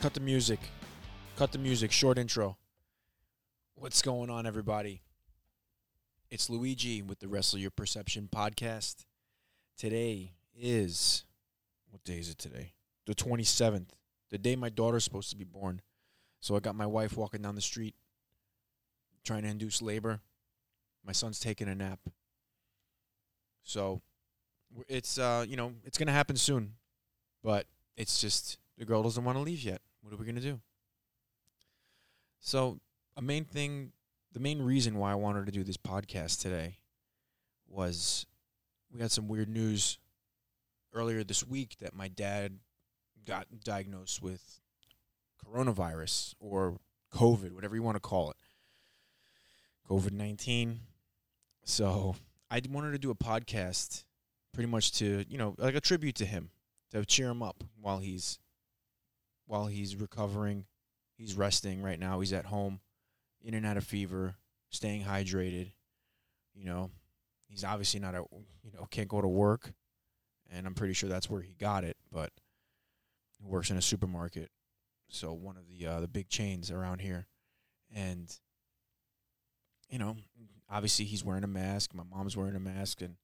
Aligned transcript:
Cut 0.00 0.14
the 0.14 0.20
music. 0.20 0.60
Cut 1.36 1.50
the 1.50 1.58
music. 1.58 1.90
Short 1.90 2.18
intro. 2.18 2.56
What's 3.74 4.00
going 4.00 4.30
on, 4.30 4.46
everybody? 4.46 5.02
It's 6.30 6.48
Luigi 6.48 7.02
with 7.02 7.18
the 7.18 7.26
Wrestle 7.26 7.58
Your 7.58 7.72
Perception 7.72 8.28
podcast. 8.32 9.06
Today 9.76 10.34
is 10.56 11.24
what 11.90 12.04
day 12.04 12.18
is 12.18 12.30
it 12.30 12.38
today? 12.38 12.74
The 13.06 13.14
27th. 13.16 13.88
The 14.30 14.38
day 14.38 14.54
my 14.54 14.68
daughter's 14.68 15.02
supposed 15.02 15.30
to 15.30 15.36
be 15.36 15.42
born. 15.42 15.82
So 16.38 16.54
I 16.54 16.60
got 16.60 16.76
my 16.76 16.86
wife 16.86 17.16
walking 17.16 17.42
down 17.42 17.56
the 17.56 17.60
street 17.60 17.96
trying 19.24 19.42
to 19.42 19.48
induce 19.48 19.82
labor. 19.82 20.20
My 21.04 21.12
son's 21.12 21.40
taking 21.40 21.66
a 21.66 21.74
nap. 21.74 21.98
So 23.64 24.00
it's 24.86 25.18
uh, 25.18 25.44
you 25.48 25.56
know, 25.56 25.72
it's 25.84 25.98
going 25.98 26.06
to 26.06 26.12
happen 26.12 26.36
soon. 26.36 26.74
But 27.42 27.66
it's 27.96 28.20
just 28.20 28.58
the 28.78 28.84
girl 28.84 29.02
doesn't 29.02 29.24
want 29.24 29.36
to 29.36 29.42
leave 29.42 29.62
yet. 29.62 29.80
What 30.02 30.12
are 30.12 30.16
we 30.16 30.24
going 30.24 30.36
to 30.36 30.40
do? 30.40 30.60
So, 32.40 32.78
a 33.16 33.22
main 33.22 33.44
thing, 33.44 33.92
the 34.32 34.40
main 34.40 34.62
reason 34.62 34.96
why 34.96 35.12
I 35.12 35.16
wanted 35.16 35.46
to 35.46 35.52
do 35.52 35.64
this 35.64 35.76
podcast 35.76 36.40
today 36.40 36.78
was 37.68 38.26
we 38.92 39.00
had 39.00 39.10
some 39.10 39.28
weird 39.28 39.48
news 39.48 39.98
earlier 40.94 41.24
this 41.24 41.46
week 41.46 41.76
that 41.80 41.94
my 41.94 42.08
dad 42.08 42.58
got 43.26 43.46
diagnosed 43.64 44.22
with 44.22 44.60
coronavirus 45.44 46.34
or 46.40 46.78
COVID, 47.12 47.52
whatever 47.52 47.74
you 47.74 47.82
want 47.82 47.96
to 47.96 48.00
call 48.00 48.30
it. 48.30 48.36
COVID 49.90 50.12
19. 50.12 50.80
So, 51.64 52.14
I 52.50 52.62
wanted 52.70 52.92
to 52.92 52.98
do 52.98 53.10
a 53.10 53.14
podcast 53.14 54.04
pretty 54.54 54.68
much 54.68 54.92
to, 54.92 55.24
you 55.28 55.38
know, 55.38 55.54
like 55.58 55.74
a 55.74 55.80
tribute 55.80 56.14
to 56.16 56.24
him, 56.24 56.50
to 56.92 57.04
cheer 57.04 57.28
him 57.28 57.42
up 57.42 57.62
while 57.80 57.98
he's 57.98 58.38
while 59.48 59.66
he's 59.66 59.96
recovering. 59.96 60.66
He's 61.16 61.34
resting 61.34 61.82
right 61.82 61.98
now. 61.98 62.20
He's 62.20 62.32
at 62.32 62.44
home, 62.44 62.80
in 63.42 63.54
and 63.54 63.66
out 63.66 63.76
of 63.76 63.82
fever, 63.82 64.36
staying 64.70 65.02
hydrated. 65.02 65.72
You 66.54 66.66
know, 66.66 66.90
he's 67.48 67.64
obviously 67.64 67.98
not 67.98 68.14
at 68.14 68.22
you 68.62 68.70
know 68.72 68.86
can't 68.90 69.08
go 69.08 69.20
to 69.20 69.26
work, 69.26 69.72
and 70.52 70.66
I'm 70.66 70.74
pretty 70.74 70.94
sure 70.94 71.08
that's 71.08 71.28
where 71.28 71.40
he 71.42 71.54
got 71.58 71.82
it. 71.82 71.96
But 72.12 72.30
he 73.40 73.46
works 73.46 73.70
in 73.70 73.76
a 73.76 73.82
supermarket, 73.82 74.50
so 75.08 75.32
one 75.32 75.56
of 75.56 75.66
the 75.66 75.86
uh, 75.86 76.00
the 76.00 76.08
big 76.08 76.28
chains 76.28 76.70
around 76.70 77.00
here, 77.00 77.26
and 77.92 78.32
you 79.88 79.98
know, 79.98 80.16
obviously 80.70 81.04
he's 81.04 81.24
wearing 81.24 81.44
a 81.44 81.48
mask. 81.48 81.94
My 81.94 82.04
mom's 82.08 82.36
wearing 82.36 82.54
a 82.56 82.60
mask, 82.60 83.00
and 83.00 83.16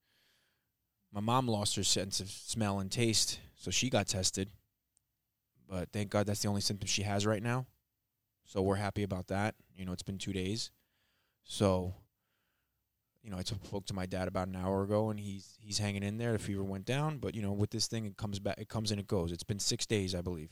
my 1.13 1.21
mom 1.21 1.47
lost 1.47 1.77
her 1.77 1.85
sense 1.85 2.19
of 2.19 2.29
smell 2.29 2.81
and 2.81 2.91
taste, 2.91 3.39
so 3.55 3.71
she 3.71 3.89
got 3.89 4.09
tested 4.09 4.49
but 5.69 5.91
thank 5.93 6.11
God 6.11 6.27
that's 6.27 6.43
the 6.43 6.49
only 6.49 6.61
symptom 6.61 6.87
she 6.87 7.03
has 7.03 7.27
right 7.27 7.43
now. 7.43 7.67
So 8.45 8.63
we're 8.63 8.77
happy 8.77 9.03
about 9.03 9.29
that. 9.29 9.55
You 9.75 9.85
know, 9.85 9.93
it's 9.93 10.03
been 10.03 10.19
two 10.19 10.33
days. 10.33 10.71
So, 11.45 11.95
you 13.23 13.31
know, 13.31 13.39
I 13.39 13.43
spoke 13.43 13.87
to 13.87 13.95
my 13.95 14.07
dad 14.07 14.29
about 14.29 14.49
an 14.49 14.57
hour 14.57 14.83
ago, 14.83 15.11
and 15.11 15.19
he's 15.19 15.57
he's 15.61 15.79
hanging 15.79 16.03
in 16.03 16.19
there. 16.19 16.33
The 16.33 16.39
fever 16.39 16.63
went 16.63 16.85
down, 16.85 17.19
but 17.19 17.35
you 17.35 17.43
know, 17.43 17.53
with 17.53 17.71
this 17.71 17.87
thing, 17.87 18.05
it 18.07 18.17
comes 18.17 18.39
back. 18.39 18.57
It 18.59 18.69
comes 18.69 18.91
and 18.91 19.01
it 19.01 19.07
goes. 19.07 19.33
It's 19.33 19.43
been 19.43 19.59
six 19.59 19.87
days, 19.87 20.15
I 20.15 20.21
believe. 20.21 20.51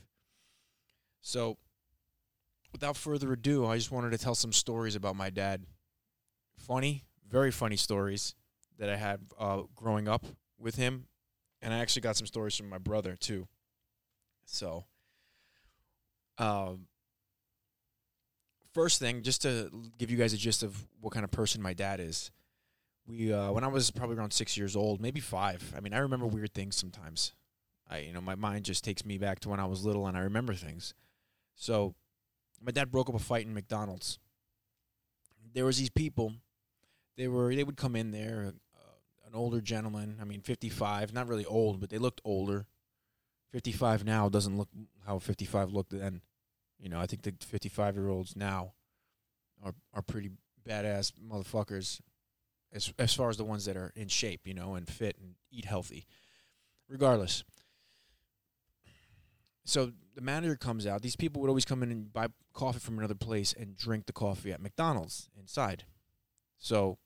So, 1.21 1.57
without 2.71 2.97
further 2.97 3.31
ado, 3.33 3.65
I 3.65 3.77
just 3.77 3.91
wanted 3.91 4.11
to 4.11 4.17
tell 4.17 4.35
some 4.35 4.51
stories 4.51 4.95
about 4.95 5.15
my 5.15 5.29
dad. 5.29 5.65
Funny, 6.57 7.05
very 7.29 7.51
funny 7.51 7.77
stories 7.77 8.35
that 8.77 8.89
I 8.89 8.97
had 8.97 9.21
uh, 9.39 9.63
growing 9.75 10.07
up 10.07 10.25
with 10.59 10.75
him, 10.75 11.07
and 11.61 11.73
I 11.73 11.79
actually 11.79 12.01
got 12.01 12.17
some 12.17 12.27
stories 12.27 12.55
from 12.55 12.69
my 12.69 12.77
brother 12.77 13.15
too. 13.15 13.47
So, 14.45 14.85
um, 16.37 16.87
first 18.73 18.99
thing, 18.99 19.21
just 19.21 19.41
to 19.43 19.69
give 19.97 20.09
you 20.09 20.17
guys 20.17 20.33
a 20.33 20.37
gist 20.37 20.63
of 20.63 20.87
what 20.99 21.13
kind 21.13 21.23
of 21.23 21.31
person 21.31 21.61
my 21.61 21.73
dad 21.73 21.99
is. 21.99 22.31
We 23.07 23.33
uh, 23.33 23.51
when 23.51 23.63
I 23.63 23.67
was 23.67 23.91
probably 23.91 24.15
around 24.15 24.31
six 24.31 24.57
years 24.57 24.75
old, 24.75 25.01
maybe 25.01 25.19
five. 25.19 25.73
I 25.75 25.81
mean, 25.81 25.93
I 25.93 25.99
remember 25.99 26.25
weird 26.25 26.53
things 26.53 26.75
sometimes. 26.75 27.33
I 27.89 27.99
you 27.99 28.13
know 28.13 28.21
my 28.21 28.35
mind 28.35 28.65
just 28.65 28.83
takes 28.83 29.05
me 29.05 29.17
back 29.17 29.39
to 29.41 29.49
when 29.49 29.59
I 29.59 29.65
was 29.65 29.85
little 29.85 30.07
and 30.07 30.17
I 30.17 30.21
remember 30.21 30.53
things. 30.53 30.93
So, 31.55 31.95
my 32.61 32.71
dad 32.71 32.91
broke 32.91 33.09
up 33.09 33.15
a 33.15 33.19
fight 33.19 33.45
in 33.45 33.53
McDonald's. 33.53 34.19
There 35.53 35.65
was 35.65 35.77
these 35.77 35.89
people. 35.89 36.33
They 37.17 37.27
were 37.27 37.53
they 37.53 37.63
would 37.63 37.77
come 37.77 37.95
in 37.95 38.11
there, 38.11 38.53
uh, 38.75 39.27
an 39.27 39.35
older 39.35 39.59
gentleman. 39.59 40.17
I 40.21 40.23
mean, 40.23 40.41
fifty 40.41 40.69
five, 40.69 41.13
not 41.13 41.27
really 41.27 41.45
old, 41.45 41.81
but 41.81 41.89
they 41.89 41.97
looked 41.97 42.21
older. 42.23 42.65
55 43.53 44.03
now 44.03 44.29
doesn't 44.29 44.57
look 44.57 44.69
how 45.05 45.19
55 45.19 45.71
looked 45.71 45.91
then. 45.91 46.21
You 46.79 46.89
know, 46.89 46.99
I 46.99 47.05
think 47.05 47.21
the 47.21 47.33
55 47.39 47.95
year 47.95 48.09
olds 48.09 48.35
now 48.35 48.73
are 49.63 49.75
are 49.93 50.01
pretty 50.01 50.31
badass 50.67 51.13
motherfuckers 51.13 52.01
as 52.73 52.91
as 52.97 53.13
far 53.13 53.29
as 53.29 53.37
the 53.37 53.45
ones 53.45 53.65
that 53.65 53.77
are 53.77 53.93
in 53.95 54.07
shape, 54.07 54.41
you 54.45 54.55
know, 54.55 54.73
and 54.73 54.89
fit 54.89 55.17
and 55.21 55.35
eat 55.51 55.65
healthy. 55.65 56.07
Regardless. 56.89 57.43
So 59.65 59.91
the 60.15 60.21
manager 60.21 60.55
comes 60.55 60.85
out. 60.85 61.03
These 61.03 61.15
people 61.15 61.41
would 61.41 61.47
always 61.47 61.63
come 61.63 61.83
in 61.83 61.91
and 61.91 62.11
buy 62.11 62.27
coffee 62.53 62.79
from 62.79 62.97
another 62.97 63.15
place 63.15 63.53
and 63.57 63.77
drink 63.77 64.07
the 64.07 64.13
coffee 64.13 64.51
at 64.51 64.61
McDonald's 64.61 65.29
inside. 65.39 65.85
So 66.57 66.97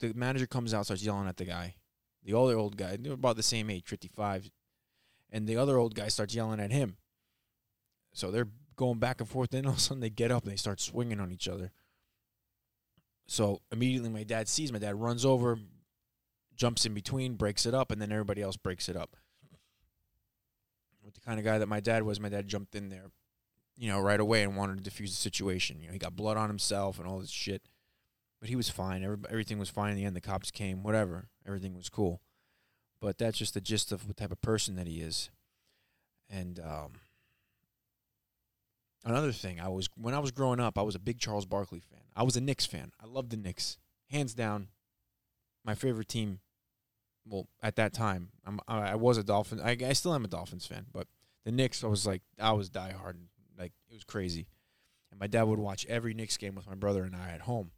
the 0.00 0.12
manager 0.12 0.46
comes 0.46 0.74
out, 0.74 0.84
starts 0.84 1.04
yelling 1.04 1.28
at 1.28 1.36
the 1.36 1.44
guy. 1.44 1.76
The 2.22 2.34
older 2.34 2.58
old 2.58 2.76
guy, 2.76 2.96
they're 3.00 3.12
about 3.12 3.36
the 3.36 3.42
same 3.42 3.70
age, 3.70 3.84
55, 3.86 4.50
and 5.30 5.46
the 5.46 5.56
other 5.56 5.76
old 5.76 5.94
guy 5.94 6.08
starts 6.08 6.34
yelling 6.34 6.60
at 6.60 6.72
him. 6.72 6.96
So 8.12 8.30
they're 8.30 8.48
going 8.76 8.98
back 8.98 9.20
and 9.20 9.28
forth. 9.28 9.50
Then 9.56 9.66
all 9.66 9.72
of 9.72 9.78
a 9.78 9.80
sudden 9.80 10.00
they 10.00 10.10
get 10.10 10.30
up 10.30 10.44
and 10.44 10.52
they 10.52 10.56
start 10.56 10.80
swinging 10.80 11.20
on 11.20 11.32
each 11.32 11.48
other. 11.48 11.72
So 13.26 13.60
immediately 13.72 14.08
my 14.08 14.22
dad 14.22 14.48
sees 14.48 14.72
my 14.72 14.78
dad 14.78 14.94
runs 14.94 15.24
over, 15.24 15.58
jumps 16.54 16.86
in 16.86 16.94
between, 16.94 17.34
breaks 17.34 17.66
it 17.66 17.74
up, 17.74 17.90
and 17.90 18.00
then 18.00 18.12
everybody 18.12 18.40
else 18.40 18.56
breaks 18.56 18.88
it 18.88 18.96
up. 18.96 19.16
With 21.04 21.14
the 21.14 21.20
kind 21.20 21.38
of 21.38 21.44
guy 21.44 21.58
that 21.58 21.66
my 21.66 21.80
dad 21.80 22.02
was, 22.02 22.20
my 22.20 22.28
dad 22.28 22.48
jumped 22.48 22.74
in 22.74 22.88
there, 22.88 23.10
you 23.76 23.88
know, 23.88 24.00
right 24.00 24.20
away 24.20 24.42
and 24.42 24.56
wanted 24.56 24.82
to 24.82 24.90
defuse 24.90 25.10
the 25.10 25.16
situation. 25.16 25.80
You 25.80 25.88
know, 25.88 25.92
he 25.92 25.98
got 25.98 26.16
blood 26.16 26.36
on 26.36 26.48
himself 26.48 26.98
and 26.98 27.08
all 27.08 27.18
this 27.18 27.30
shit, 27.30 27.62
but 28.40 28.48
he 28.48 28.56
was 28.56 28.68
fine. 28.68 29.02
Every, 29.02 29.18
everything 29.28 29.58
was 29.58 29.70
fine 29.70 29.90
in 29.90 29.96
the 29.96 30.04
end. 30.04 30.16
The 30.16 30.20
cops 30.20 30.50
came, 30.50 30.82
whatever. 30.82 31.28
Everything 31.46 31.76
was 31.76 31.88
cool 31.88 32.20
but 33.00 33.18
that's 33.18 33.38
just 33.38 33.54
the 33.54 33.60
gist 33.60 33.92
of 33.92 34.06
what 34.06 34.16
type 34.16 34.32
of 34.32 34.40
person 34.40 34.76
that 34.76 34.86
he 34.86 35.00
is. 35.00 35.30
And 36.28 36.58
um, 36.60 36.92
another 39.04 39.32
thing, 39.32 39.60
I 39.60 39.68
was 39.68 39.88
when 39.96 40.14
I 40.14 40.18
was 40.18 40.30
growing 40.30 40.60
up, 40.60 40.78
I 40.78 40.82
was 40.82 40.94
a 40.94 41.00
big 41.00 41.18
Charles 41.18 41.46
Barkley 41.46 41.80
fan. 41.80 42.00
I 42.14 42.22
was 42.22 42.36
a 42.36 42.40
Knicks 42.40 42.66
fan. 42.66 42.92
I 43.00 43.06
loved 43.06 43.30
the 43.30 43.36
Knicks, 43.36 43.78
hands 44.10 44.34
down. 44.34 44.68
My 45.64 45.74
favorite 45.74 46.08
team. 46.08 46.40
Well, 47.28 47.48
at 47.60 47.74
that 47.74 47.92
time, 47.92 48.30
I'm, 48.46 48.60
I 48.68 48.94
was 48.94 49.18
a 49.18 49.24
Dolphin. 49.24 49.60
I, 49.60 49.76
I 49.84 49.94
still 49.94 50.14
am 50.14 50.24
a 50.24 50.28
Dolphins 50.28 50.64
fan, 50.64 50.86
but 50.92 51.08
the 51.44 51.50
Knicks, 51.50 51.82
I 51.82 51.88
was 51.88 52.06
like, 52.06 52.22
I 52.40 52.52
was 52.52 52.70
diehard. 52.70 53.16
Like 53.58 53.72
it 53.90 53.94
was 53.94 54.04
crazy. 54.04 54.46
And 55.10 55.18
my 55.18 55.26
dad 55.26 55.44
would 55.44 55.58
watch 55.58 55.86
every 55.86 56.14
Knicks 56.14 56.36
game 56.36 56.54
with 56.54 56.68
my 56.68 56.74
brother 56.74 57.02
and 57.02 57.16
I 57.16 57.30
at 57.30 57.42
home. 57.42 57.72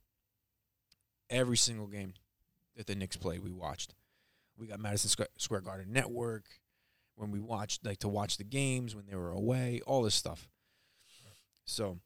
Every 1.31 1.57
single 1.57 1.87
game 1.87 2.15
that 2.77 2.87
the 2.87 2.95
Knicks 2.95 3.17
played, 3.17 3.43
we 3.43 3.53
watched 3.53 3.95
we 4.59 4.67
got 4.67 4.81
Madison 4.81 5.27
Square 5.37 5.61
Garden 5.63 5.93
Network 5.93 6.45
when 7.15 7.31
we 7.31 7.41
watched 7.41 7.85
like 7.85 7.99
to 7.99 8.09
watch 8.09 8.37
the 8.37 8.45
games 8.45 8.95
when 8.95 9.07
they 9.07 9.17
were 9.17 9.31
away, 9.31 9.81
all 9.87 10.03
this 10.03 10.15
stuff. 10.15 10.49
So 11.65 11.99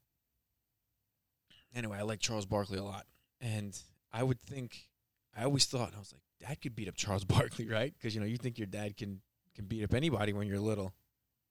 anyway, 1.74 1.98
I 1.98 2.02
like 2.02 2.20
Charles 2.20 2.46
Barkley 2.46 2.78
a 2.78 2.84
lot, 2.84 3.06
and 3.40 3.78
I 4.12 4.22
would 4.22 4.40
think 4.40 4.88
I 5.36 5.44
always 5.44 5.64
thought 5.66 5.92
I 5.94 5.98
was 5.98 6.12
like, 6.12 6.22
Dad 6.48 6.60
could 6.60 6.74
beat 6.74 6.88
up 6.88 6.96
Charles 6.96 7.24
Barkley, 7.26 7.68
right? 7.68 7.92
Because 7.94 8.14
you 8.14 8.20
know 8.20 8.26
you 8.26 8.36
think 8.36 8.58
your 8.58 8.66
dad 8.66 8.96
can 8.96 9.20
can 9.54 9.66
beat 9.66 9.84
up 9.84 9.94
anybody 9.94 10.32
when 10.32 10.46
you're 10.46 10.58
little. 10.58 10.94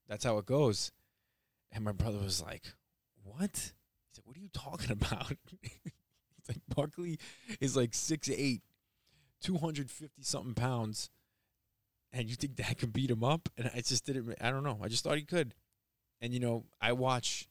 That's 0.07 0.25
how 0.25 0.37
it 0.37 0.45
goes. 0.45 0.91
And 1.71 1.83
my 1.83 1.93
brother 1.93 2.19
was 2.19 2.41
like, 2.41 2.63
"What?" 3.23 3.55
He 3.55 4.13
said, 4.13 4.23
"What 4.25 4.35
are 4.35 4.41
you 4.41 4.49
talking 4.53 4.91
about?" 4.91 5.33
He's 5.61 6.49
like, 6.49 6.61
"Barkley 6.75 7.19
is 7.59 7.77
like 7.77 7.93
six 7.93 8.29
eight 8.29 8.61
250 9.41 10.21
something 10.23 10.53
pounds 10.53 11.09
and 12.13 12.29
you 12.29 12.35
think 12.35 12.57
that 12.57 12.77
could 12.77 12.93
beat 12.93 13.11
him 13.11 13.23
up? 13.23 13.49
And 13.57 13.69
i 13.75 13.81
just 13.81 14.05
didn't 14.05 14.35
i 14.41 14.49
don't 14.49 14.63
know. 14.63 14.79
I 14.83 14.87
just 14.87 15.03
thought 15.03 15.17
he 15.17 15.23
could. 15.23 15.53
And 16.21 16.33
you 16.33 16.39
know 16.39 16.65
i 16.79 16.93
watch 16.93 17.47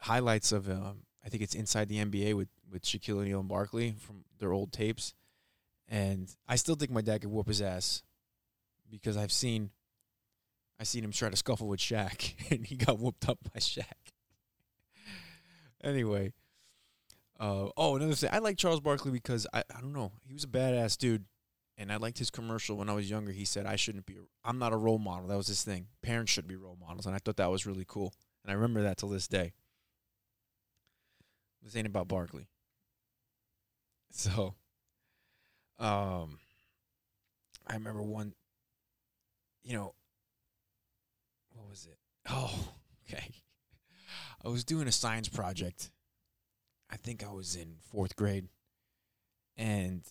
highlights 0.00 0.52
of 0.52 0.68
um, 0.68 1.04
i 1.24 1.28
think 1.28 1.42
it's 1.42 1.54
inside 1.54 1.88
the 1.88 2.04
nba 2.04 2.34
with 2.34 2.48
with 2.70 2.82
shaquille 2.82 3.20
o'neal 3.20 3.40
and 3.40 3.48
barkley 3.48 3.94
from 3.98 4.24
their 4.38 4.52
old 4.52 4.72
tapes. 4.72 5.14
And 5.88 6.34
i 6.48 6.56
still 6.56 6.74
think 6.76 6.90
my 6.90 7.02
dad 7.02 7.20
could 7.20 7.30
whoop 7.30 7.48
his 7.48 7.62
ass 7.62 8.02
because 8.90 9.16
i've 9.16 9.32
seen 9.32 9.70
i 10.80 10.84
seen 10.84 11.04
him 11.04 11.12
try 11.12 11.28
to 11.28 11.36
scuffle 11.36 11.68
with 11.68 11.80
Shaq 11.80 12.34
and 12.50 12.66
he 12.66 12.76
got 12.76 12.98
whooped 12.98 13.28
up 13.28 13.38
by 13.52 13.60
Shaq. 13.60 13.84
Anyway 15.82 16.32
uh, 17.40 17.68
oh, 17.76 17.96
another 17.96 18.14
thing. 18.14 18.30
I 18.32 18.38
like 18.38 18.56
Charles 18.56 18.80
Barkley 18.80 19.10
because 19.10 19.46
I, 19.52 19.64
I 19.74 19.80
don't 19.80 19.92
know. 19.92 20.12
He 20.26 20.34
was 20.34 20.44
a 20.44 20.48
badass 20.48 20.96
dude. 20.96 21.24
And 21.76 21.90
I 21.90 21.96
liked 21.96 22.18
his 22.18 22.30
commercial 22.30 22.76
when 22.76 22.88
I 22.88 22.92
was 22.92 23.10
younger. 23.10 23.32
He 23.32 23.44
said, 23.44 23.66
I 23.66 23.74
shouldn't 23.74 24.06
be, 24.06 24.14
i 24.14 24.48
I'm 24.48 24.60
not 24.60 24.72
a 24.72 24.76
role 24.76 24.98
model. 24.98 25.26
That 25.26 25.36
was 25.36 25.48
his 25.48 25.64
thing. 25.64 25.88
Parents 26.02 26.30
should 26.30 26.46
be 26.46 26.54
role 26.54 26.78
models. 26.80 27.04
And 27.06 27.16
I 27.16 27.18
thought 27.18 27.36
that 27.38 27.50
was 27.50 27.66
really 27.66 27.84
cool. 27.86 28.14
and 28.44 28.52
I 28.52 28.54
remember 28.54 28.82
that 28.82 28.98
till 28.98 29.08
this 29.08 29.26
day. 29.26 29.54
This 31.62 31.74
ain't 31.74 31.86
about 31.86 32.08
Barkley. 32.08 32.48
So, 34.16 34.54
um, 35.80 36.38
I 37.66 37.74
remember 37.74 38.00
one. 38.00 38.32
You 39.64 39.72
know, 39.72 39.94
what 41.52 41.68
was 41.68 41.88
it? 41.90 41.98
Oh, 42.28 42.68
okay. 43.12 43.28
I 44.44 44.48
was 44.48 44.62
doing 44.62 44.86
a 44.86 44.92
science 44.92 45.28
project. 45.28 45.90
I 46.94 46.96
think 46.96 47.26
I 47.28 47.32
was 47.32 47.56
in 47.56 47.74
fourth 47.90 48.14
grade, 48.14 48.46
and 49.56 50.04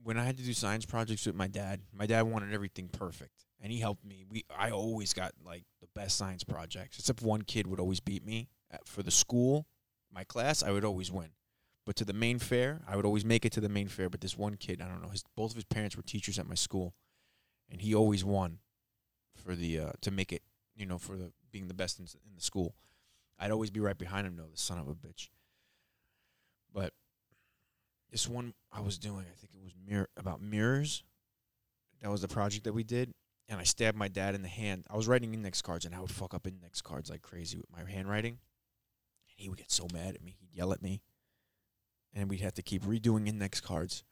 when 0.00 0.16
I 0.16 0.22
had 0.22 0.36
to 0.36 0.44
do 0.44 0.52
science 0.52 0.86
projects 0.86 1.26
with 1.26 1.34
my 1.34 1.48
dad, 1.48 1.80
my 1.92 2.06
dad 2.06 2.22
wanted 2.22 2.54
everything 2.54 2.88
perfect, 2.88 3.46
and 3.60 3.72
he 3.72 3.80
helped 3.80 4.04
me. 4.04 4.24
We 4.30 4.44
I 4.56 4.70
always 4.70 5.12
got 5.12 5.32
like 5.44 5.64
the 5.80 5.88
best 5.92 6.16
science 6.16 6.44
projects, 6.44 7.00
except 7.00 7.22
one 7.22 7.42
kid 7.42 7.66
would 7.66 7.80
always 7.80 7.98
beat 7.98 8.24
me 8.24 8.50
for 8.84 9.02
the 9.02 9.10
school, 9.10 9.66
my 10.12 10.22
class. 10.22 10.62
I 10.62 10.70
would 10.70 10.84
always 10.84 11.10
win, 11.10 11.30
but 11.84 11.96
to 11.96 12.04
the 12.04 12.12
main 12.12 12.38
fair, 12.38 12.82
I 12.86 12.94
would 12.94 13.04
always 13.04 13.24
make 13.24 13.44
it 13.44 13.50
to 13.54 13.60
the 13.60 13.68
main 13.68 13.88
fair. 13.88 14.08
But 14.08 14.20
this 14.20 14.38
one 14.38 14.54
kid, 14.54 14.80
I 14.80 14.86
don't 14.86 15.02
know, 15.02 15.08
his 15.08 15.24
both 15.34 15.50
of 15.50 15.56
his 15.56 15.64
parents 15.64 15.96
were 15.96 16.04
teachers 16.04 16.38
at 16.38 16.46
my 16.46 16.54
school, 16.54 16.94
and 17.68 17.80
he 17.80 17.96
always 17.96 18.24
won 18.24 18.58
for 19.34 19.56
the 19.56 19.80
uh, 19.80 19.92
to 20.02 20.12
make 20.12 20.32
it, 20.32 20.42
you 20.76 20.86
know, 20.86 20.98
for 20.98 21.16
the 21.16 21.32
being 21.50 21.66
the 21.66 21.74
best 21.74 21.98
in, 21.98 22.04
in 22.04 22.36
the 22.36 22.42
school. 22.42 22.76
I'd 23.40 23.50
always 23.50 23.72
be 23.72 23.80
right 23.80 23.98
behind 23.98 24.24
him, 24.24 24.36
though, 24.36 24.50
the 24.52 24.56
son 24.56 24.78
of 24.78 24.86
a 24.86 24.94
bitch. 24.94 25.30
But 26.74 26.92
this 28.10 28.28
one 28.28 28.52
I 28.72 28.80
was 28.80 28.98
doing, 28.98 29.24
I 29.30 29.36
think 29.36 29.54
it 29.54 29.62
was 29.62 29.72
mirror 29.86 30.08
about 30.16 30.42
mirrors. 30.42 31.04
That 32.02 32.10
was 32.10 32.20
the 32.20 32.28
project 32.28 32.64
that 32.64 32.74
we 32.74 32.82
did, 32.82 33.14
and 33.48 33.58
I 33.58 33.62
stabbed 33.62 33.96
my 33.96 34.08
dad 34.08 34.34
in 34.34 34.42
the 34.42 34.48
hand. 34.48 34.84
I 34.90 34.96
was 34.96 35.08
writing 35.08 35.32
index 35.32 35.62
cards, 35.62 35.86
and 35.86 35.94
I 35.94 36.00
would 36.00 36.10
fuck 36.10 36.34
up 36.34 36.46
index 36.46 36.82
cards 36.82 37.08
like 37.08 37.22
crazy 37.22 37.56
with 37.56 37.70
my 37.72 37.88
handwriting. 37.90 38.32
And 38.32 39.36
he 39.36 39.48
would 39.48 39.58
get 39.58 39.70
so 39.70 39.86
mad 39.92 40.14
at 40.14 40.22
me. 40.22 40.36
He'd 40.38 40.52
yell 40.52 40.72
at 40.72 40.82
me, 40.82 41.00
and 42.12 42.28
we'd 42.28 42.40
have 42.40 42.54
to 42.54 42.62
keep 42.62 42.82
redoing 42.82 43.28
index 43.28 43.60
cards. 43.60 44.04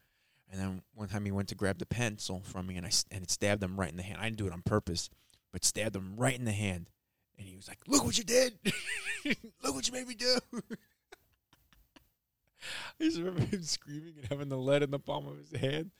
And 0.51 0.59
then 0.59 0.81
one 0.93 1.07
time 1.07 1.25
he 1.25 1.31
went 1.31 1.49
to 1.49 1.55
grab 1.55 1.77
the 1.79 1.85
pencil 1.85 2.41
from 2.43 2.67
me, 2.67 2.77
and 2.77 2.85
I 2.85 2.91
and 3.11 3.23
it 3.23 3.31
stabbed 3.31 3.61
him 3.61 3.79
right 3.79 3.91
in 3.91 3.97
the 3.97 4.03
hand. 4.03 4.19
I 4.19 4.23
didn't 4.23 4.37
do 4.37 4.47
it 4.47 4.53
on 4.53 4.61
purpose, 4.61 5.09
but 5.51 5.65
stabbed 5.65 5.95
him 5.95 6.15
right 6.15 6.37
in 6.37 6.45
the 6.45 6.51
hand. 6.51 6.89
And 7.37 7.47
he 7.47 7.55
was 7.55 7.67
like, 7.67 7.79
"Look 7.87 8.05
what 8.05 8.17
you 8.17 8.23
did! 8.23 8.57
Look 9.63 9.75
what 9.75 9.87
you 9.87 9.93
made 9.93 10.07
me 10.07 10.15
do!" 10.15 10.37
I 12.99 13.03
just 13.03 13.17
remember 13.17 13.41
him 13.41 13.63
screaming 13.63 14.13
and 14.17 14.27
having 14.29 14.49
the 14.49 14.57
lead 14.57 14.83
in 14.83 14.91
the 14.91 14.99
palm 14.99 15.27
of 15.27 15.37
his 15.37 15.59
hand. 15.59 15.91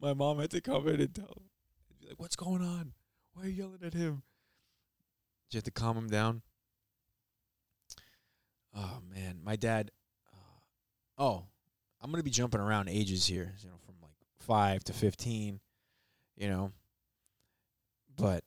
My 0.00 0.14
mom 0.14 0.38
had 0.38 0.50
to 0.50 0.60
come 0.60 0.88
in 0.88 1.00
and 1.00 1.14
tell 1.14 1.26
him, 1.26 1.44
be 2.00 2.08
like, 2.08 2.20
"What's 2.20 2.36
going 2.36 2.62
on? 2.62 2.92
Why 3.34 3.44
are 3.44 3.46
you 3.46 3.52
yelling 3.52 3.80
at 3.84 3.94
him?" 3.94 4.22
You 5.50 5.58
have 5.58 5.64
to 5.64 5.70
calm 5.70 5.96
him 5.96 6.08
down? 6.08 6.42
Oh 8.74 9.00
man, 9.12 9.40
my 9.42 9.56
dad. 9.56 9.90
Uh, 10.32 11.22
oh, 11.22 11.44
I'm 12.00 12.10
gonna 12.10 12.22
be 12.22 12.30
jumping 12.30 12.60
around 12.60 12.88
ages 12.88 13.26
here, 13.26 13.52
you 13.60 13.68
know, 13.68 13.76
from 13.84 13.96
like 14.00 14.14
five 14.38 14.84
to 14.84 14.92
fifteen, 14.92 15.60
you 16.36 16.48
know. 16.48 16.72
But 18.16 18.44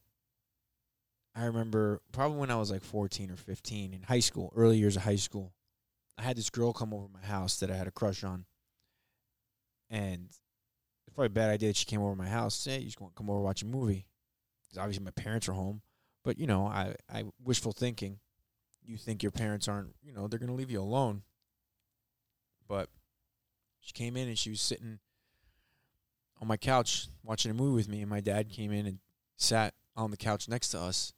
I 1.35 1.45
remember 1.45 2.01
probably 2.11 2.37
when 2.37 2.51
I 2.51 2.57
was 2.57 2.69
like 2.69 2.83
14 2.83 3.31
or 3.31 3.35
15 3.35 3.93
in 3.93 4.03
high 4.03 4.19
school, 4.19 4.53
early 4.55 4.77
years 4.77 4.95
of 4.95 5.03
high 5.03 5.15
school. 5.15 5.51
I 6.17 6.21
had 6.21 6.37
this 6.37 6.49
girl 6.49 6.73
come 6.73 6.93
over 6.93 7.07
my 7.11 7.25
house 7.25 7.59
that 7.59 7.71
I 7.71 7.75
had 7.75 7.87
a 7.87 7.91
crush 7.91 8.23
on. 8.23 8.45
And 9.89 10.27
it's 10.29 10.39
probably 11.13 11.27
a 11.27 11.29
bad 11.29 11.49
idea 11.49 11.69
that 11.69 11.77
she 11.77 11.85
came 11.85 12.01
over 12.01 12.15
my 12.15 12.27
house. 12.27 12.63
Hey, 12.63 12.79
you 12.79 12.85
just 12.85 13.01
want 13.01 13.15
to 13.15 13.17
come 13.17 13.29
over 13.29 13.41
watch 13.41 13.61
a 13.61 13.65
movie. 13.65 14.05
Because 14.61 14.77
obviously 14.77 15.03
my 15.03 15.11
parents 15.11 15.47
are 15.49 15.53
home. 15.53 15.81
But, 16.23 16.37
you 16.37 16.47
know, 16.47 16.65
I, 16.65 16.95
I 17.11 17.25
wishful 17.43 17.73
thinking. 17.73 18.19
You 18.85 18.97
think 18.97 19.23
your 19.23 19.31
parents 19.31 19.67
aren't, 19.67 19.95
you 20.01 20.13
know, 20.13 20.27
they're 20.27 20.39
going 20.39 20.49
to 20.49 20.55
leave 20.55 20.71
you 20.71 20.81
alone. 20.81 21.23
But 22.67 22.89
she 23.79 23.93
came 23.93 24.17
in 24.17 24.27
and 24.27 24.37
she 24.37 24.49
was 24.49 24.61
sitting 24.61 24.99
on 26.41 26.47
my 26.47 26.57
couch 26.57 27.07
watching 27.23 27.51
a 27.51 27.53
movie 27.53 27.75
with 27.75 27.89
me. 27.89 28.01
And 28.01 28.09
my 28.09 28.21
dad 28.21 28.49
came 28.49 28.71
in 28.71 28.85
and 28.85 28.99
sat 29.37 29.73
on 29.95 30.11
the 30.11 30.17
couch 30.17 30.47
next 30.47 30.69
to 30.69 30.79
us 30.79 31.13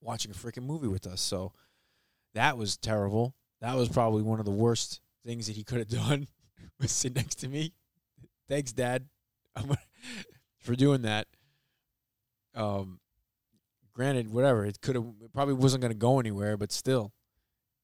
watching 0.00 0.30
a 0.30 0.34
freaking 0.34 0.64
movie 0.64 0.88
with 0.88 1.06
us. 1.06 1.20
So 1.20 1.52
that 2.34 2.58
was 2.58 2.76
terrible. 2.76 3.34
That 3.62 3.76
was 3.76 3.88
probably 3.88 4.22
one 4.22 4.40
of 4.40 4.44
the 4.44 4.50
worst 4.50 5.00
things 5.24 5.46
that 5.46 5.54
he 5.54 5.62
could 5.62 5.78
have 5.78 5.88
done 5.88 6.26
was 6.80 6.90
sit 6.90 7.14
next 7.14 7.36
to 7.36 7.48
me. 7.48 7.72
Thanks, 8.48 8.72
Dad, 8.72 9.06
for 10.58 10.74
doing 10.74 11.02
that. 11.02 11.28
Um, 12.56 12.98
granted, 13.94 14.32
whatever 14.32 14.66
it 14.66 14.80
could 14.80 14.96
have, 14.96 15.04
it 15.22 15.32
probably 15.32 15.54
wasn't 15.54 15.80
going 15.80 15.92
to 15.92 15.98
go 15.98 16.18
anywhere, 16.18 16.56
but 16.56 16.72
still, 16.72 17.12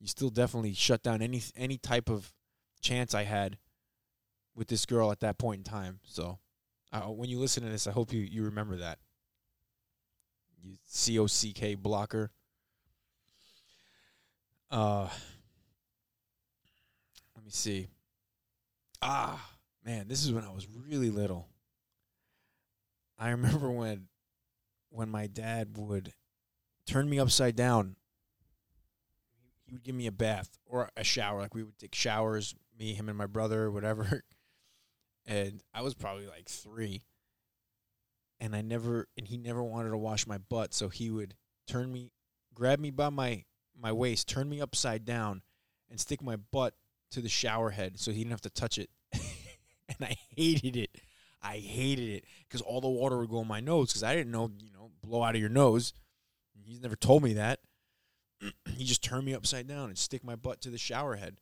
you 0.00 0.08
still 0.08 0.30
definitely 0.30 0.74
shut 0.74 1.04
down 1.04 1.22
any 1.22 1.42
any 1.56 1.78
type 1.78 2.10
of 2.10 2.32
chance 2.80 3.14
I 3.14 3.22
had 3.22 3.56
with 4.56 4.66
this 4.66 4.84
girl 4.84 5.12
at 5.12 5.20
that 5.20 5.38
point 5.38 5.58
in 5.58 5.64
time. 5.64 6.00
So, 6.02 6.40
uh, 6.92 7.02
when 7.02 7.30
you 7.30 7.38
listen 7.38 7.62
to 7.62 7.68
this, 7.68 7.86
I 7.86 7.92
hope 7.92 8.12
you 8.12 8.20
you 8.20 8.42
remember 8.44 8.76
that. 8.78 8.98
You 10.60 10.76
C 10.86 11.20
O 11.20 11.28
C 11.28 11.52
K 11.52 11.76
blocker. 11.76 12.32
Uh 14.72 15.08
me 17.48 17.52
see. 17.52 17.88
Ah, 19.00 19.42
man, 19.82 20.06
this 20.06 20.22
is 20.22 20.32
when 20.32 20.44
I 20.44 20.52
was 20.52 20.68
really 20.68 21.08
little. 21.08 21.48
I 23.18 23.30
remember 23.30 23.70
when 23.70 24.08
when 24.90 25.08
my 25.08 25.26
dad 25.26 25.76
would 25.76 26.12
turn 26.86 27.08
me 27.08 27.18
upside 27.18 27.56
down. 27.56 27.96
He 29.64 29.72
would 29.72 29.82
give 29.82 29.94
me 29.94 30.06
a 30.06 30.12
bath 30.12 30.58
or 30.66 30.90
a 30.96 31.04
shower. 31.04 31.40
Like 31.40 31.54
we 31.54 31.62
would 31.62 31.78
take 31.78 31.94
showers, 31.94 32.54
me, 32.78 32.92
him, 32.92 33.08
and 33.08 33.16
my 33.16 33.26
brother, 33.26 33.70
whatever. 33.70 34.24
And 35.26 35.62
I 35.72 35.80
was 35.80 35.94
probably 35.94 36.26
like 36.26 36.48
three. 36.48 37.02
And 38.40 38.54
I 38.54 38.60
never 38.60 39.08
and 39.16 39.26
he 39.26 39.38
never 39.38 39.64
wanted 39.64 39.90
to 39.90 39.98
wash 39.98 40.26
my 40.26 40.38
butt, 40.38 40.74
so 40.74 40.90
he 40.90 41.10
would 41.10 41.34
turn 41.66 41.90
me 41.90 42.10
grab 42.54 42.78
me 42.78 42.90
by 42.90 43.08
my 43.08 43.44
my 43.74 43.92
waist, 43.92 44.28
turn 44.28 44.50
me 44.50 44.60
upside 44.60 45.06
down, 45.06 45.40
and 45.90 45.98
stick 45.98 46.22
my 46.22 46.36
butt 46.36 46.74
to 47.10 47.20
the 47.20 47.28
shower 47.28 47.70
head 47.70 47.98
so 47.98 48.10
he 48.10 48.18
didn't 48.18 48.30
have 48.30 48.40
to 48.42 48.50
touch 48.50 48.78
it. 48.78 48.90
and 49.12 50.02
I 50.02 50.16
hated 50.36 50.76
it. 50.76 50.90
I 51.42 51.58
hated 51.58 52.08
it 52.08 52.24
because 52.46 52.60
all 52.60 52.80
the 52.80 52.88
water 52.88 53.18
would 53.18 53.30
go 53.30 53.40
in 53.40 53.48
my 53.48 53.60
nose 53.60 53.88
because 53.88 54.02
I 54.02 54.14
didn't 54.14 54.32
know, 54.32 54.50
you 54.58 54.72
know, 54.72 54.90
blow 55.02 55.22
out 55.22 55.34
of 55.34 55.40
your 55.40 55.50
nose. 55.50 55.92
He's 56.64 56.82
never 56.82 56.96
told 56.96 57.22
me 57.22 57.34
that. 57.34 57.60
he 58.76 58.84
just 58.84 59.02
turned 59.02 59.24
me 59.24 59.34
upside 59.34 59.66
down 59.66 59.88
and 59.88 59.98
stick 59.98 60.24
my 60.24 60.36
butt 60.36 60.60
to 60.62 60.70
the 60.70 60.78
shower 60.78 61.16
head. 61.16 61.38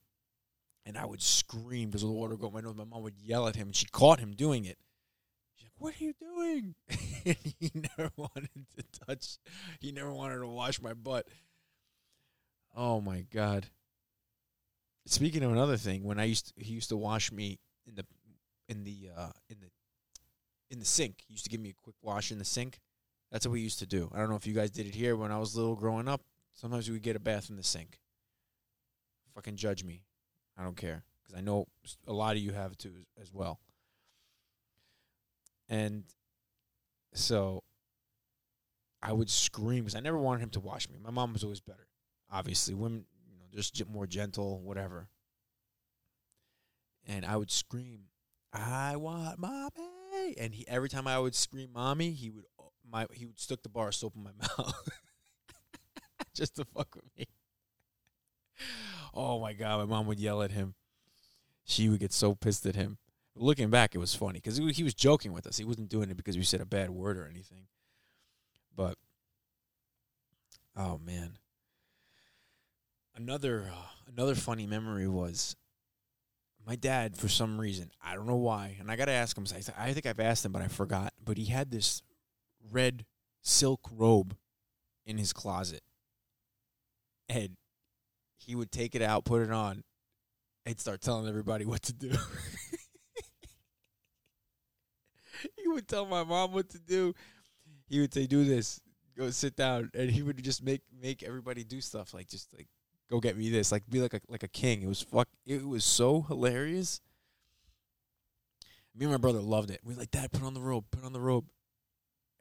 And 0.85 0.97
I 0.97 1.05
would 1.05 1.23
scream 1.23 1.89
because 1.89 2.05
all 2.05 2.11
the 2.11 2.15
water 2.15 2.35
would 2.35 2.41
go 2.41 2.47
in 2.49 2.53
my 2.53 2.61
nose. 2.61 2.77
My 2.77 2.85
mom 2.85 3.03
would 3.03 3.19
yell 3.21 3.49
at 3.49 3.57
him, 3.57 3.69
and 3.69 3.77
she 3.77 3.87
caught 3.87 4.21
him 4.21 4.35
doing 4.35 4.65
it. 4.65 4.79
She's 5.57 5.65
like, 5.65 5.73
"What 5.79 6.01
are 6.01 6.05
you 6.05 6.15
doing?" 6.21 6.75
and 7.27 7.37
he 7.59 7.73
never 7.75 8.13
wanted 8.17 8.67
to 8.77 9.05
touch. 9.05 9.39
He 9.81 9.91
never 9.91 10.13
wanted 10.13 10.39
to 10.39 10.47
wash 10.47 10.81
my 10.81 10.95
butt. 10.95 11.27
Oh 12.77 13.01
my 13.01 13.23
god. 13.33 13.67
Speaking 15.07 15.45
of 15.45 15.53
another 15.53 15.77
thing, 15.77 16.03
when 16.03 16.19
I 16.19 16.25
used 16.25 16.49
to, 16.49 16.65
he 16.65 16.75
used 16.75 16.89
to 16.89 16.97
wash 16.97 17.31
me 17.31 17.61
in 17.87 17.95
the 17.95 18.05
in 18.69 18.83
the 18.83 19.11
uh, 19.17 19.31
in 19.49 19.59
the 19.61 19.69
in 20.71 20.81
the 20.81 20.85
sink. 20.85 21.23
He 21.27 21.35
used 21.35 21.45
to 21.45 21.51
give 21.51 21.61
me 21.61 21.71
a 21.71 21.83
quick 21.83 21.95
wash 22.03 22.33
in 22.33 22.39
the 22.39 22.45
sink. 22.45 22.81
That's 23.31 23.47
what 23.47 23.53
we 23.53 23.61
used 23.61 23.79
to 23.79 23.87
do. 23.87 24.11
I 24.13 24.19
don't 24.19 24.29
know 24.29 24.37
if 24.37 24.47
you 24.47 24.55
guys 24.55 24.71
did 24.71 24.87
it 24.87 24.95
here 24.95 25.17
when 25.17 25.31
I 25.31 25.39
was 25.39 25.57
little 25.57 25.77
growing 25.77 26.09
up. 26.09 26.23
Sometimes 26.55 26.89
we 26.89 26.95
would 26.95 27.03
get 27.03 27.17
a 27.17 27.21
bath 27.21 27.51
in 27.51 27.57
the 27.57 27.63
sink. 27.63 28.01
Fucking 29.35 29.57
judge 29.57 29.85
me. 29.85 30.03
I 30.59 30.65
don't 30.65 30.77
care 30.77 31.05
because 31.23 31.39
I 31.39 31.43
know 31.43 31.67
a 32.07 32.13
lot 32.13 32.37
of 32.37 32.43
you 32.43 32.53
have 32.53 32.77
too 32.77 32.93
as 33.21 33.33
well. 33.33 33.61
And 35.69 36.05
so 37.13 37.63
I 39.03 39.13
would 39.13 39.31
scream 39.31 39.85
because 39.85 39.95
I 39.95 40.01
never 40.01 40.19
wanted 40.19 40.43
him 40.43 40.51
to 40.51 40.61
wash 40.61 40.89
me. 40.89 40.99
My 41.03 41.11
mom 41.11 41.33
was 41.33 41.45
always 41.45 41.61
better. 41.61 41.87
Obviously, 42.31 42.75
women 42.75 43.05
just 43.57 43.89
more 43.89 44.07
gentle, 44.07 44.61
whatever. 44.61 45.09
And 47.07 47.25
I 47.25 47.37
would 47.37 47.51
scream, 47.51 48.09
"I 48.53 48.97
want 48.97 49.39
mommy!" 49.39 50.35
And 50.39 50.55
he 50.55 50.67
every 50.69 50.89
time 50.89 51.07
I 51.07 51.19
would 51.19 51.35
scream 51.35 51.71
"mommy," 51.73 52.11
he 52.13 52.31
would 52.31 52.45
uh, 52.59 52.65
my 52.91 53.07
he 53.13 53.27
would 53.27 53.39
stick 53.39 53.63
the 53.63 53.69
bar 53.69 53.89
of 53.89 53.95
soap 53.95 54.15
in 54.17 54.25
my 54.25 54.31
mouth 54.59 54.89
just 56.35 56.57
to 56.57 56.65
fuck 56.65 56.95
with 56.95 57.05
me. 57.17 57.27
Oh 59.15 59.41
my 59.41 59.53
god, 59.53 59.79
my 59.79 59.85
mom 59.87 60.07
would 60.07 60.21
yell 60.21 60.43
at 60.43 60.51
him. 60.51 60.75
She 61.65 61.89
would 61.89 62.01
get 62.01 62.13
so 62.13 62.35
pissed 62.35 62.67
at 62.67 62.77
him. 62.77 62.99
Looking 63.35 63.71
back, 63.71 63.95
it 63.95 63.99
was 63.99 64.15
funny 64.15 64.41
because 64.41 64.57
he 64.57 64.83
was 64.83 64.95
joking 64.95 65.33
with 65.33 65.47
us. 65.47 65.59
He 65.59 65.65
wasn't 65.65 65.91
doing 65.91 66.11
it 66.11 66.17
because 66.17 66.37
we 66.37 66.43
said 66.43 66.61
a 66.61 66.67
bad 66.67 66.91
word 66.91 67.19
or 67.19 67.27
anything. 67.27 67.67
But 68.75 68.97
oh 70.77 70.99
man, 71.05 71.39
another 73.17 73.71
uh, 73.73 73.87
another 74.13 74.35
funny 74.35 74.67
memory 74.67 75.09
was 75.09 75.57
my 76.67 76.77
dad 76.77 77.17
for 77.17 77.29
some 77.29 77.61
reason 77.61 77.91
I 78.03 78.15
don't 78.15 78.27
know 78.27 78.37
why, 78.37 78.77
and 78.79 78.91
I 78.91 78.97
got 78.97 79.07
to 79.07 79.13
ask 79.13 79.37
him. 79.37 79.47
I 79.79 79.93
think 79.93 80.07
I've 80.07 80.21
asked 80.21 80.45
him, 80.45 80.53
but 80.53 80.63
I 80.63 80.69
forgot. 80.69 81.13
But 81.25 81.39
he 81.39 81.47
had 81.47 81.71
this 81.71 82.03
red 82.71 83.05
silk 83.43 83.89
robe 83.91 84.37
in 85.05 85.19
his 85.19 85.33
closet, 85.33 85.83
and 87.29 87.57
he 88.39 88.55
would 88.55 88.71
take 88.71 88.95
it 88.95 89.03
out, 89.03 89.25
put 89.25 89.43
it 89.43 89.51
on, 89.51 89.83
and 90.65 90.79
start 90.79 91.01
telling 91.01 91.29
everybody 91.29 91.65
what 91.65 91.83
to 91.83 91.93
do. 91.93 92.11
he 95.57 95.69
would 95.69 95.89
tell 95.89 96.07
my 96.07 96.25
mom 96.25 96.53
what 96.53 96.71
to 96.71 96.79
do. 96.79 97.15
He 97.89 98.01
would 98.01 98.13
say, 98.13 98.27
"Do 98.27 98.45
this, 98.45 98.81
go 99.17 99.31
sit 99.31 99.57
down," 99.57 99.91
and 99.95 100.11
he 100.11 100.23
would 100.23 100.43
just 100.43 100.63
make 100.63 100.83
make 101.01 101.23
everybody 101.23 101.65
do 101.65 101.81
stuff 101.81 102.13
like 102.15 102.29
just 102.29 102.53
like 102.55 102.67
go 103.11 103.21
get 103.21 103.37
me 103.37 103.51
this, 103.51 103.73
like 103.73 103.89
be 103.89 104.01
like 104.01 104.15
a 104.15 104.21
like 104.29 104.43
a 104.43 104.49
king. 104.49 104.83
It 104.83 104.89
was 104.89 105.03
fuck. 105.03 105.29
It 105.47 105.67
was 105.67 105.85
so 105.85 106.23
hilarious. 106.23 107.01
Me 108.95 109.05
and 109.05 109.13
my 109.13 109.19
brother 109.19 109.41
loved 109.41 109.71
it. 109.71 109.81
We 109.85 109.93
were 109.93 110.01
like, 110.01 110.11
Dad, 110.11 110.33
put 110.33 110.43
on 110.43 110.55
the 110.55 110.61
robe, 110.61 110.87
put 110.91 111.05
on 111.05 111.13
the 111.13 111.21
robe, 111.21 111.45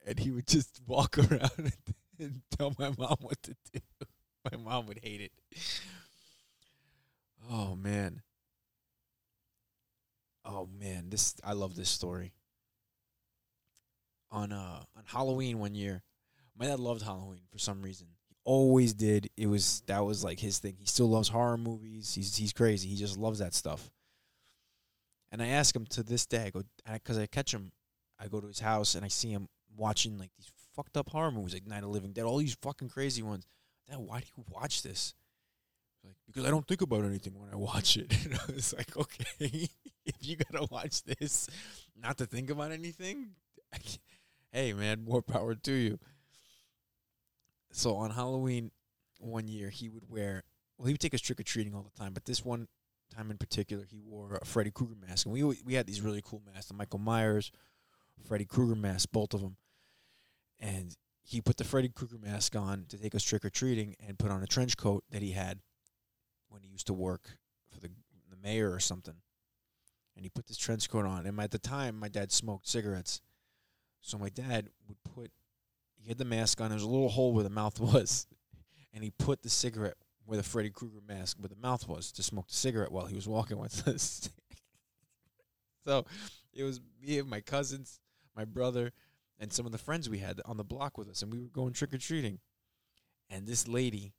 and 0.05 0.17
he 0.17 0.31
would 0.31 0.47
just 0.47 0.79
walk 0.87 1.17
around 1.17 1.51
and, 1.57 1.73
and 2.19 2.41
tell 2.57 2.73
my 2.79 2.91
mom 2.97 3.17
what 3.21 3.41
to 3.43 3.55
do. 3.73 3.79
My 4.51 4.59
mom 4.59 4.85
would 4.85 4.99
hate 5.01 5.21
it. 5.21 5.31
Oh 7.51 7.75
man. 7.75 8.21
Oh 10.45 10.69
man, 10.79 11.09
this 11.09 11.33
I 11.43 11.53
love 11.53 11.75
this 11.75 11.89
story. 11.89 12.33
On 14.31 14.51
uh 14.51 14.83
on 14.95 15.03
Halloween 15.05 15.57
one 15.57 15.73
year, 15.73 16.03
my 16.55 16.65
dad 16.67 16.79
loved 16.79 17.01
Halloween 17.01 17.41
for 17.51 17.57
some 17.57 17.81
reason. 17.81 18.07
Always 18.45 18.93
did. 18.93 19.29
It 19.35 19.47
was 19.47 19.81
that 19.87 20.05
was 20.05 20.23
like 20.23 20.39
his 20.39 20.59
thing. 20.59 20.75
He 20.79 20.85
still 20.85 21.09
loves 21.09 21.29
horror 21.29 21.57
movies. 21.57 22.13
He's 22.13 22.35
he's 22.35 22.53
crazy. 22.53 22.87
He 22.87 22.95
just 22.95 23.17
loves 23.17 23.39
that 23.39 23.53
stuff. 23.53 23.91
And 25.31 25.41
I 25.41 25.47
ask 25.47 25.75
him 25.75 25.85
to 25.87 26.03
this 26.03 26.25
day, 26.25 26.45
I 26.45 26.49
go 26.51 26.63
because 26.93 27.17
I 27.17 27.25
catch 27.25 27.53
him, 27.53 27.71
I 28.19 28.27
go 28.27 28.39
to 28.39 28.47
his 28.47 28.59
house 28.59 28.95
and 28.95 29.03
I 29.03 29.09
see 29.09 29.31
him 29.31 29.49
watching 29.75 30.17
like 30.17 30.31
these 30.37 30.49
fucked 30.75 30.95
up 30.95 31.09
horror 31.09 31.31
movies, 31.31 31.53
like 31.53 31.67
Night 31.67 31.83
of 31.83 31.89
Living 31.89 32.13
Dead, 32.13 32.23
all 32.23 32.37
these 32.37 32.57
fucking 32.61 32.89
crazy 32.89 33.23
ones. 33.23 33.45
Dad, 33.89 33.97
why 33.97 34.19
do 34.19 34.27
you 34.37 34.45
watch 34.49 34.83
this? 34.83 35.13
Like 36.03 36.15
because 36.27 36.45
I 36.45 36.51
don't 36.51 36.67
think 36.67 36.81
about 36.81 37.03
anything 37.03 37.33
when 37.39 37.49
I 37.51 37.55
watch 37.55 37.97
it. 37.97 38.15
And 38.25 38.35
I 38.35 38.53
was 38.53 38.73
like, 38.73 38.95
okay, 38.95 39.25
if 40.05 40.15
you 40.21 40.37
gotta 40.37 40.67
watch 40.71 41.03
this, 41.03 41.49
not 41.99 42.17
to 42.19 42.25
think 42.25 42.49
about 42.49 42.71
anything, 42.71 43.29
hey 44.51 44.73
man, 44.73 45.03
more 45.03 45.21
power 45.21 45.55
to 45.55 45.71
you. 45.71 45.99
So 47.75 47.97
on 47.97 48.11
Halloween, 48.11 48.71
one 49.19 49.49
year 49.49 49.69
he 49.69 49.89
would 49.89 50.09
wear. 50.09 50.43
Well, 50.77 50.87
he 50.87 50.93
would 50.93 51.01
take 51.01 51.13
us 51.13 51.19
trick 51.19 51.41
or 51.41 51.43
treating 51.43 51.75
all 51.75 51.83
the 51.83 51.99
time, 51.99 52.13
but 52.13 52.23
this 52.23 52.43
one 52.43 52.69
time 53.13 53.29
in 53.31 53.37
particular, 53.37 53.83
he 53.83 53.99
wore 53.99 54.39
a 54.41 54.45
Freddy 54.45 54.71
Krueger 54.71 54.95
mask, 54.95 55.25
and 55.25 55.33
we 55.33 55.43
we 55.43 55.73
had 55.73 55.85
these 55.85 55.99
really 55.99 56.21
cool 56.23 56.41
masks, 56.45 56.67
the 56.67 56.73
Michael 56.73 56.99
Myers, 56.99 57.51
Freddy 58.23 58.45
Krueger 58.45 58.75
mask, 58.75 59.09
both 59.11 59.33
of 59.33 59.41
them, 59.41 59.57
and 60.57 60.95
he 61.21 61.41
put 61.41 61.57
the 61.57 61.65
Freddy 61.65 61.89
Krueger 61.89 62.17
mask 62.17 62.55
on 62.55 62.85
to 62.87 62.97
take 62.97 63.13
us 63.13 63.23
trick 63.23 63.43
or 63.43 63.49
treating, 63.49 63.95
and 64.07 64.17
put 64.17 64.31
on 64.31 64.41
a 64.41 64.47
trench 64.47 64.77
coat 64.77 65.03
that 65.11 65.21
he 65.21 65.31
had 65.31 65.59
when 66.47 66.61
he 66.61 66.69
used 66.69 66.87
to 66.87 66.93
work 66.93 67.37
for 67.69 67.81
the 67.81 67.89
the 68.29 68.37
mayor 68.41 68.71
or 68.71 68.79
something, 68.79 69.15
and 70.15 70.23
he 70.23 70.29
put 70.29 70.47
this 70.47 70.57
trench 70.57 70.89
coat 70.89 71.05
on. 71.05 71.25
And 71.25 71.37
at 71.41 71.51
the 71.51 71.59
time, 71.59 71.99
my 71.99 72.07
dad 72.07 72.31
smoked 72.31 72.69
cigarettes, 72.69 73.19
so 73.99 74.17
my 74.17 74.29
dad 74.29 74.69
would 74.87 75.03
put 75.03 75.31
he 76.05 76.09
had 76.11 76.19
the 76.19 76.25
mask 76.25 76.61
on. 76.61 76.69
There 76.69 76.75
was 76.75 76.83
a 76.83 76.87
little 76.87 77.09
hole 77.09 77.33
where 77.33 77.43
the 77.43 77.49
mouth 77.49 77.79
was, 77.79 78.27
and 78.93 79.03
he 79.03 79.09
put 79.09 79.41
the 79.41 79.49
cigarette 79.49 79.97
where 80.25 80.37
the 80.37 80.43
Freddy 80.43 80.69
Krueger 80.69 81.01
mask 81.07 81.37
where 81.39 81.49
the 81.49 81.55
mouth 81.55 81.87
was 81.87 82.11
to 82.11 82.23
smoke 82.23 82.47
the 82.47 82.53
cigarette 82.53 82.91
while 82.91 83.07
he 83.07 83.15
was 83.15 83.27
walking 83.27 83.57
with 83.57 83.87
us. 83.87 84.29
so 85.85 86.05
it 86.53 86.63
was 86.63 86.79
me 87.01 87.17
and 87.17 87.27
my 87.27 87.41
cousins, 87.41 87.99
my 88.35 88.45
brother, 88.45 88.91
and 89.39 89.51
some 89.51 89.65
of 89.65 89.71
the 89.71 89.79
friends 89.79 90.07
we 90.07 90.19
had 90.19 90.41
on 90.45 90.57
the 90.57 90.63
block 90.63 90.95
with 90.95 91.09
us, 91.09 91.23
and 91.23 91.33
we 91.33 91.39
were 91.39 91.47
going 91.47 91.73
trick 91.73 91.93
or 91.93 91.97
treating. 91.97 92.39
And 93.31 93.47
this 93.47 93.67
lady, 93.67 94.13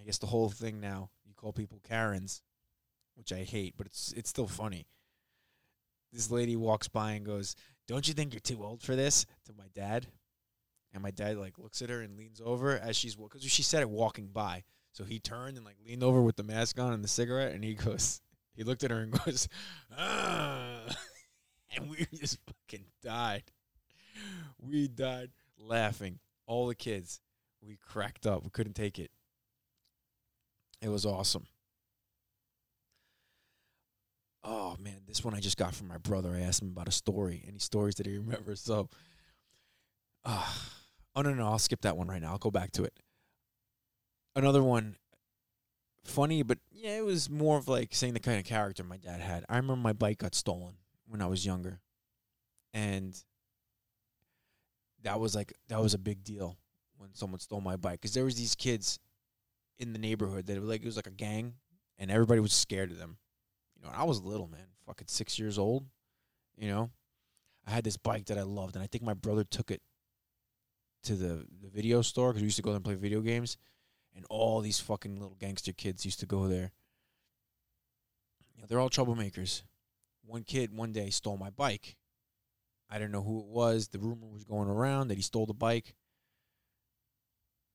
I 0.00 0.04
guess 0.04 0.16
the 0.16 0.26
whole 0.26 0.48
thing 0.48 0.80
now, 0.80 1.10
you 1.26 1.34
call 1.34 1.52
people 1.52 1.82
Karens, 1.86 2.40
which 3.14 3.30
I 3.30 3.42
hate, 3.42 3.74
but 3.76 3.86
it's 3.86 4.14
it's 4.16 4.30
still 4.30 4.48
funny. 4.48 4.86
This 6.14 6.30
lady 6.30 6.56
walks 6.56 6.88
by 6.88 7.12
and 7.12 7.26
goes, 7.26 7.54
"Don't 7.86 8.08
you 8.08 8.14
think 8.14 8.32
you're 8.32 8.40
too 8.40 8.64
old 8.64 8.82
for 8.82 8.96
this?" 8.96 9.26
To 9.44 9.52
my 9.52 9.68
dad, 9.74 10.06
and 10.92 11.02
my 11.02 11.10
dad 11.10 11.36
like 11.36 11.58
looks 11.58 11.82
at 11.82 11.90
her 11.90 12.00
and 12.00 12.16
leans 12.16 12.40
over 12.44 12.78
as 12.78 12.96
she's 12.96 13.14
because 13.16 13.42
she 13.42 13.62
said 13.62 13.82
it 13.82 13.90
walking 13.90 14.28
by. 14.28 14.64
So 14.92 15.04
he 15.04 15.18
turned 15.20 15.56
and 15.56 15.66
like 15.66 15.76
leaned 15.86 16.02
over 16.02 16.22
with 16.22 16.36
the 16.36 16.42
mask 16.42 16.78
on 16.78 16.92
and 16.92 17.04
the 17.04 17.08
cigarette, 17.08 17.54
and 17.54 17.62
he 17.62 17.74
goes, 17.74 18.20
he 18.54 18.64
looked 18.64 18.84
at 18.84 18.90
her 18.90 19.00
and 19.00 19.12
goes, 19.12 19.48
ah, 19.96 20.80
and 21.76 21.90
we 21.90 22.06
just 22.14 22.38
fucking 22.46 22.86
died. 23.02 23.44
We 24.58 24.88
died 24.88 25.30
laughing. 25.58 26.18
All 26.46 26.66
the 26.66 26.74
kids, 26.74 27.20
we 27.60 27.76
cracked 27.76 28.26
up. 28.26 28.42
We 28.42 28.50
couldn't 28.50 28.74
take 28.74 28.98
it. 28.98 29.10
It 30.80 30.88
was 30.88 31.04
awesome. 31.04 31.46
Oh 34.44 34.76
man, 34.80 35.00
this 35.06 35.24
one 35.24 35.34
I 35.34 35.40
just 35.40 35.56
got 35.56 35.74
from 35.74 35.88
my 35.88 35.98
brother. 35.98 36.34
I 36.34 36.40
asked 36.40 36.62
him 36.62 36.68
about 36.68 36.88
a 36.88 36.92
story, 36.92 37.44
any 37.46 37.58
stories 37.58 37.96
that 37.96 38.06
he 38.06 38.16
remembers. 38.16 38.60
So, 38.60 38.88
uh, 40.28 40.46
oh 41.16 41.22
no, 41.22 41.34
no, 41.34 41.46
I'll 41.46 41.58
skip 41.58 41.80
that 41.80 41.96
one 41.96 42.06
right 42.06 42.22
now. 42.22 42.30
I'll 42.30 42.38
go 42.38 42.52
back 42.52 42.70
to 42.72 42.84
it 42.84 42.92
another 44.38 44.62
one 44.62 44.96
funny, 46.04 46.42
but 46.42 46.58
yeah, 46.70 46.98
it 46.98 47.04
was 47.04 47.28
more 47.28 47.58
of 47.58 47.68
like 47.68 47.94
saying 47.94 48.14
the 48.14 48.20
kind 48.20 48.38
of 48.38 48.44
character 48.44 48.84
my 48.84 48.96
dad 48.96 49.20
had. 49.20 49.44
I 49.48 49.56
remember 49.56 49.82
my 49.82 49.92
bike 49.92 50.18
got 50.18 50.34
stolen 50.34 50.74
when 51.06 51.20
I 51.20 51.26
was 51.26 51.44
younger, 51.44 51.80
and 52.72 53.20
that 55.02 55.20
was 55.20 55.34
like 55.34 55.52
that 55.68 55.80
was 55.80 55.94
a 55.94 55.98
big 55.98 56.24
deal 56.24 56.56
when 56.96 57.14
someone 57.14 57.40
stole 57.40 57.60
my 57.60 57.76
bike 57.76 58.00
because 58.00 58.14
there 58.14 58.24
was 58.24 58.36
these 58.36 58.54
kids 58.54 58.98
in 59.78 59.92
the 59.92 59.98
neighborhood 59.98 60.46
that 60.46 60.56
it 60.56 60.60
was 60.60 60.68
like 60.68 60.82
it 60.82 60.86
was 60.86 60.96
like 60.96 61.06
a 61.06 61.10
gang, 61.10 61.54
and 61.98 62.10
everybody 62.10 62.40
was 62.40 62.52
scared 62.52 62.90
of 62.90 62.98
them. 62.98 63.18
You 63.76 63.82
know, 63.82 63.92
I 63.94 64.04
was 64.04 64.22
little 64.22 64.48
man, 64.48 64.66
fucking 64.86 65.08
six 65.08 65.38
years 65.38 65.58
old. 65.58 65.84
You 66.56 66.68
know, 66.68 66.90
I 67.66 67.70
had 67.70 67.84
this 67.84 67.96
bike 67.96 68.26
that 68.26 68.38
I 68.38 68.42
loved, 68.42 68.76
and 68.76 68.82
I 68.82 68.86
think 68.86 69.04
my 69.04 69.14
brother 69.14 69.44
took 69.44 69.70
it 69.70 69.82
to 71.04 71.14
the 71.14 71.46
the 71.62 71.68
video 71.68 72.02
store 72.02 72.30
because 72.30 72.42
we 72.42 72.46
used 72.46 72.56
to 72.56 72.62
go 72.62 72.70
there 72.70 72.76
and 72.76 72.84
play 72.84 72.94
video 72.94 73.20
games 73.20 73.56
and 74.14 74.24
all 74.28 74.60
these 74.60 74.80
fucking 74.80 75.14
little 75.18 75.36
gangster 75.38 75.72
kids 75.72 76.04
used 76.04 76.20
to 76.20 76.26
go 76.26 76.48
there. 76.48 76.72
You 78.54 78.60
know, 78.60 78.66
they're 78.68 78.80
all 78.80 78.90
troublemakers. 78.90 79.62
One 80.24 80.42
kid 80.42 80.76
one 80.76 80.92
day 80.92 81.10
stole 81.10 81.36
my 81.36 81.50
bike. 81.50 81.96
I 82.90 82.98
don't 82.98 83.12
know 83.12 83.22
who 83.22 83.40
it 83.40 83.46
was. 83.46 83.88
The 83.88 83.98
rumor 83.98 84.26
was 84.26 84.44
going 84.44 84.68
around 84.68 85.08
that 85.08 85.16
he 85.16 85.22
stole 85.22 85.46
the 85.46 85.54
bike. 85.54 85.94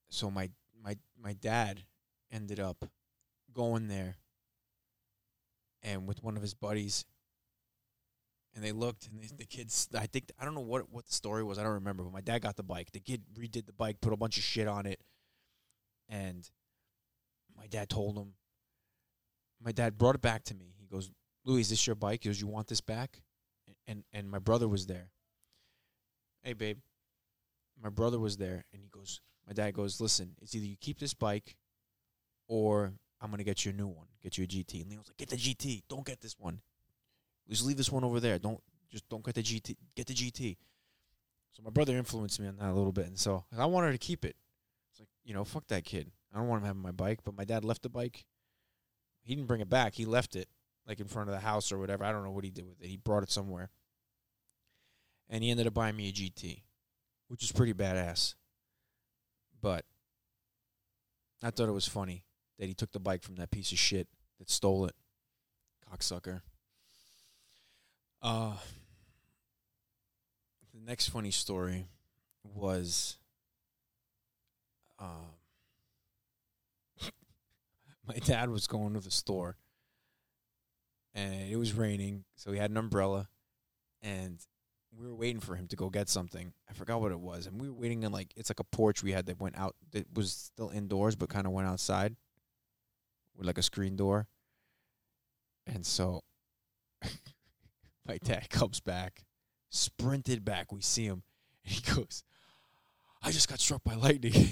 So 0.09 0.29
my 0.29 0.49
my 0.83 0.97
my 1.17 1.33
dad 1.33 1.83
ended 2.31 2.59
up 2.59 2.85
going 3.53 3.87
there 3.87 4.17
and 5.83 6.07
with 6.07 6.23
one 6.23 6.35
of 6.35 6.41
his 6.41 6.53
buddies 6.53 7.05
and 8.55 8.63
they 8.63 8.71
looked 8.71 9.07
and 9.07 9.39
the 9.39 9.45
kids 9.45 9.87
i 9.97 10.05
think 10.05 10.31
i 10.39 10.45
don't 10.45 10.53
know 10.53 10.61
what 10.61 10.91
what 10.91 11.05
the 11.05 11.13
story 11.13 11.43
was 11.43 11.57
i 11.57 11.63
don't 11.63 11.73
remember 11.73 12.03
but 12.03 12.13
my 12.13 12.21
dad 12.21 12.41
got 12.41 12.55
the 12.55 12.63
bike 12.63 12.91
the 12.91 12.99
kid 12.99 13.21
redid 13.37 13.65
the 13.65 13.73
bike 13.73 13.99
put 14.01 14.13
a 14.13 14.17
bunch 14.17 14.37
of 14.37 14.43
shit 14.43 14.67
on 14.67 14.85
it 14.85 14.99
and 16.09 16.49
my 17.57 17.67
dad 17.67 17.89
told 17.89 18.17
him, 18.17 18.33
my 19.63 19.71
dad 19.71 19.97
brought 19.97 20.15
it 20.15 20.21
back 20.21 20.43
to 20.45 20.55
me. 20.55 20.73
He 20.79 20.87
goes, 20.87 21.09
Louis, 21.45 21.61
is 21.61 21.69
this 21.69 21.87
your 21.87 21.95
bike? 21.95 22.23
He 22.23 22.29
goes, 22.29 22.41
You 22.41 22.47
want 22.47 22.67
this 22.67 22.81
back? 22.81 23.21
And 23.87 24.03
and 24.13 24.29
my 24.29 24.39
brother 24.39 24.67
was 24.67 24.85
there. 24.85 25.09
Hey 26.43 26.53
babe. 26.53 26.77
My 27.81 27.89
brother 27.89 28.19
was 28.19 28.37
there 28.37 28.65
and 28.71 28.81
he 28.81 28.89
goes, 28.89 29.19
my 29.47 29.53
dad 29.53 29.73
goes, 29.73 29.99
Listen, 29.99 30.35
it's 30.41 30.55
either 30.55 30.65
you 30.65 30.77
keep 30.79 30.99
this 30.99 31.13
bike 31.13 31.55
or 32.47 32.93
I'm 33.19 33.31
gonna 33.31 33.43
get 33.43 33.65
you 33.65 33.71
a 33.71 33.75
new 33.75 33.87
one, 33.87 34.07
get 34.21 34.37
you 34.37 34.43
a 34.43 34.47
GT. 34.47 34.81
And 34.81 34.91
Leo's 34.91 35.07
like, 35.07 35.17
Get 35.17 35.29
the 35.29 35.37
GT, 35.37 35.83
don't 35.89 36.05
get 36.05 36.21
this 36.21 36.35
one. 36.37 36.61
Just 37.49 37.65
leave 37.65 37.77
this 37.77 37.91
one 37.91 38.03
over 38.03 38.19
there. 38.19 38.39
Don't 38.39 38.61
just 38.91 39.07
don't 39.09 39.23
get 39.23 39.35
the 39.35 39.43
GT 39.43 39.75
get 39.95 40.07
the 40.07 40.13
GT. 40.13 40.57
So 41.51 41.61
my 41.63 41.69
brother 41.69 41.97
influenced 41.97 42.39
me 42.39 42.47
on 42.47 42.57
that 42.57 42.69
a 42.69 42.73
little 42.73 42.91
bit 42.91 43.05
and 43.05 43.19
so 43.19 43.45
I 43.57 43.65
wanted 43.65 43.91
to 43.91 43.97
keep 43.97 44.25
it. 44.25 44.35
It's 44.91 44.99
like, 44.99 45.09
you 45.23 45.33
know, 45.33 45.43
fuck 45.43 45.67
that 45.67 45.83
kid. 45.83 46.11
I 46.33 46.37
don't 46.37 46.47
want 46.47 46.61
him 46.61 46.67
having 46.67 46.81
my 46.81 46.91
bike, 46.91 47.19
but 47.23 47.37
my 47.37 47.45
dad 47.45 47.63
left 47.63 47.83
the 47.83 47.89
bike. 47.89 48.25
He 49.21 49.35
didn't 49.35 49.47
bring 49.47 49.61
it 49.61 49.69
back. 49.69 49.93
He 49.93 50.05
left 50.05 50.35
it 50.35 50.47
like 50.87 50.99
in 50.99 51.07
front 51.07 51.29
of 51.29 51.35
the 51.35 51.41
house 51.41 51.71
or 51.71 51.77
whatever. 51.77 52.03
I 52.03 52.11
don't 52.11 52.23
know 52.23 52.31
what 52.31 52.43
he 52.43 52.49
did 52.49 52.67
with 52.67 52.81
it. 52.81 52.87
He 52.87 52.97
brought 52.97 53.23
it 53.23 53.31
somewhere. 53.31 53.69
And 55.29 55.43
he 55.43 55.51
ended 55.51 55.67
up 55.67 55.73
buying 55.73 55.95
me 55.95 56.09
a 56.09 56.11
GT, 56.11 56.61
which 57.27 57.43
is 57.43 57.51
pretty 57.51 57.73
badass. 57.73 58.35
But 59.61 59.85
I 61.41 61.49
thought 61.49 61.69
it 61.69 61.73
was 61.73 61.87
funny 61.87 62.25
that 62.59 62.67
he 62.67 62.73
took 62.73 62.91
the 62.91 62.99
bike 62.99 63.23
from 63.23 63.35
that 63.35 63.51
piece 63.51 63.71
of 63.71 63.79
shit 63.79 64.07
that 64.39 64.49
stole 64.49 64.85
it. 64.85 64.95
Cocksucker. 65.91 66.41
Uh 68.23 68.53
the 70.73 70.79
next 70.79 71.09
funny 71.09 71.31
story 71.31 71.87
was 72.43 73.17
um, 74.99 75.35
my 78.07 78.15
dad 78.15 78.49
was 78.49 78.67
going 78.67 78.93
to 78.93 78.99
the 78.99 79.11
store 79.11 79.57
and 81.13 81.49
it 81.51 81.57
was 81.57 81.73
raining, 81.73 82.23
so 82.35 82.51
he 82.51 82.57
had 82.59 82.71
an 82.71 82.77
umbrella 82.77 83.27
and 84.01 84.39
we 84.97 85.07
were 85.07 85.15
waiting 85.15 85.41
for 85.41 85.55
him 85.55 85.67
to 85.67 85.75
go 85.75 85.89
get 85.89 86.09
something. 86.09 86.53
I 86.69 86.73
forgot 86.73 87.01
what 87.01 87.11
it 87.11 87.19
was, 87.19 87.47
and 87.47 87.59
we 87.61 87.69
were 87.69 87.75
waiting 87.75 88.03
in 88.03 88.11
like 88.11 88.33
it's 88.37 88.49
like 88.49 88.59
a 88.59 88.65
porch 88.65 89.03
we 89.03 89.11
had 89.13 89.27
that 89.27 89.39
went 89.41 89.57
out 89.57 89.75
that 89.91 90.07
was 90.15 90.31
still 90.31 90.69
indoors 90.69 91.15
but 91.15 91.29
kind 91.29 91.47
of 91.47 91.53
went 91.53 91.67
outside 91.67 92.15
with 93.35 93.45
like 93.47 93.57
a 93.57 93.63
screen 93.63 93.95
door. 93.95 94.27
And 95.67 95.85
so 95.85 96.21
my 98.05 98.17
dad 98.23 98.49
comes 98.49 98.79
back, 98.79 99.25
sprinted 99.69 100.43
back. 100.43 100.71
We 100.71 100.81
see 100.81 101.05
him, 101.05 101.23
and 101.65 101.73
he 101.73 101.81
goes, 101.93 102.23
"I 103.21 103.31
just 103.31 103.49
got 103.49 103.59
struck 103.59 103.83
by 103.83 103.95
lightning." 103.95 104.33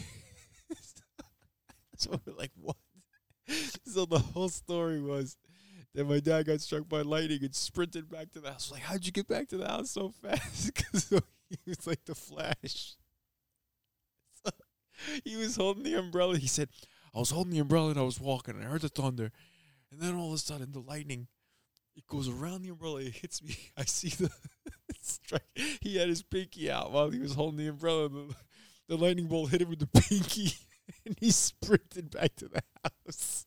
so 1.97 2.19
we're 2.25 2.33
like, 2.33 2.51
"What?" 2.55 2.77
So 3.85 4.05
the 4.05 4.19
whole 4.19 4.49
story 4.49 5.01
was 5.01 5.37
then 5.93 6.07
my 6.07 6.19
dad 6.19 6.45
got 6.45 6.61
struck 6.61 6.87
by 6.87 7.01
lightning 7.01 7.43
and 7.43 7.53
sprinted 7.53 8.09
back 8.09 8.31
to 8.31 8.39
the 8.39 8.51
house. 8.51 8.71
Like, 8.71 8.81
how'd 8.81 9.05
you 9.05 9.11
get 9.11 9.27
back 9.27 9.49
to 9.49 9.57
the 9.57 9.67
house 9.67 9.91
so 9.91 10.09
fast? 10.09 10.71
Because 10.91 11.09
he 11.49 11.57
was 11.67 11.85
like 11.85 12.05
the 12.05 12.15
Flash. 12.15 12.95
So 14.43 14.51
he 15.25 15.35
was 15.35 15.57
holding 15.57 15.83
the 15.83 15.95
umbrella. 15.95 16.37
He 16.37 16.47
said, 16.47 16.69
I 17.13 17.19
was 17.19 17.31
holding 17.31 17.51
the 17.51 17.59
umbrella 17.59 17.89
and 17.89 17.99
I 17.99 18.03
was 18.03 18.19
walking 18.19 18.55
and 18.55 18.63
I 18.63 18.67
heard 18.67 18.81
the 18.81 18.89
thunder. 18.89 19.31
And 19.91 19.99
then 19.99 20.15
all 20.15 20.29
of 20.29 20.33
a 20.33 20.37
sudden, 20.37 20.71
the 20.71 20.79
lightning, 20.79 21.27
it 21.95 22.07
goes 22.07 22.29
around 22.29 22.61
the 22.61 22.69
umbrella. 22.69 23.01
It 23.01 23.15
hits 23.15 23.43
me. 23.43 23.57
I 23.77 23.85
see 23.85 24.09
the 24.09 24.31
strike. 25.01 25.43
He 25.81 25.97
had 25.97 26.09
his 26.09 26.23
pinky 26.23 26.71
out 26.71 26.91
while 26.91 27.09
he 27.09 27.19
was 27.19 27.33
holding 27.33 27.57
the 27.57 27.67
umbrella. 27.67 28.09
The, 28.09 28.35
the 28.87 28.97
lightning 28.97 29.27
bolt 29.27 29.51
hit 29.51 29.61
him 29.61 29.69
with 29.69 29.79
the 29.79 29.87
pinky 29.87 30.53
and 31.05 31.15
he 31.19 31.31
sprinted 31.31 32.11
back 32.11 32.35
to 32.37 32.49
the 32.49 32.61
house. 32.83 33.45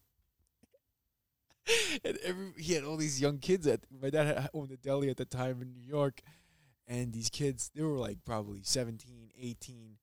and 2.05 2.19
every 2.25 2.53
he 2.59 2.75
had 2.75 2.85
all 2.85 2.97
these 2.97 3.21
young 3.21 3.39
kids 3.39 3.67
at 3.67 3.81
my 4.03 4.11
dad 4.11 4.27
had 4.27 4.51
owned 4.53 4.71
a 4.71 4.77
deli 4.77 5.09
at 5.09 5.17
the 5.17 5.25
time 5.25 5.63
in 5.63 5.73
New 5.73 5.87
York 5.87 6.21
and 6.87 7.13
these 7.13 7.31
kids 7.31 7.71
they 7.75 7.83
were 7.83 7.99
like 7.99 8.19
probably 8.25 8.61
17 8.63 9.31
18 9.39 9.97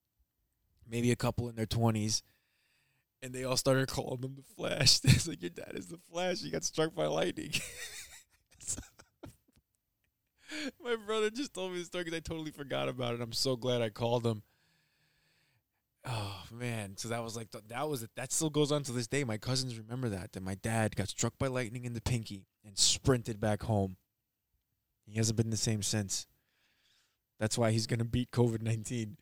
maybe 0.89 1.11
a 1.11 1.15
couple 1.15 1.49
in 1.49 1.55
their 1.55 1.67
20s 1.67 2.23
and 3.21 3.31
they 3.33 3.43
all 3.43 3.57
started 3.57 3.87
calling 3.87 4.23
him 4.23 4.35
the 4.35 4.55
flash 4.55 4.99
it's 5.03 5.27
like 5.27 5.41
your 5.41 5.51
dad 5.51 5.73
is 5.73 5.87
the 5.87 5.99
flash 6.11 6.41
he 6.41 6.49
got 6.49 6.63
struck 6.63 6.95
by 6.95 7.05
lightning 7.05 7.51
my 10.83 10.95
brother 10.95 11.29
just 11.29 11.53
told 11.53 11.71
me 11.71 11.79
the 11.79 11.85
story 11.85 12.03
because 12.03 12.17
i 12.17 12.21
totally 12.21 12.51
forgot 12.51 12.89
about 12.89 13.13
it 13.13 13.21
i'm 13.21 13.33
so 13.33 13.55
glad 13.55 13.81
i 13.81 13.89
called 13.89 14.25
him 14.25 14.41
Oh 16.03 16.43
man! 16.51 16.97
So 16.97 17.09
that 17.09 17.23
was 17.23 17.35
like 17.35 17.49
that 17.51 17.89
was 17.89 18.01
it. 18.01 18.09
That 18.15 18.31
still 18.31 18.49
goes 18.49 18.71
on 18.71 18.81
to 18.83 18.91
this 18.91 19.07
day. 19.07 19.23
My 19.23 19.37
cousins 19.37 19.77
remember 19.77 20.09
that 20.09 20.31
that 20.31 20.41
my 20.41 20.55
dad 20.55 20.95
got 20.95 21.09
struck 21.09 21.37
by 21.37 21.47
lightning 21.47 21.85
in 21.85 21.93
the 21.93 22.01
pinky 22.01 22.47
and 22.65 22.77
sprinted 22.77 23.39
back 23.39 23.63
home. 23.63 23.97
He 25.05 25.17
hasn't 25.17 25.37
been 25.37 25.51
the 25.51 25.57
same 25.57 25.83
since. 25.83 26.25
That's 27.39 27.57
why 27.57 27.71
he's 27.71 27.85
gonna 27.85 28.05
beat 28.05 28.31
COVID 28.31 28.63
nineteen. 28.63 29.17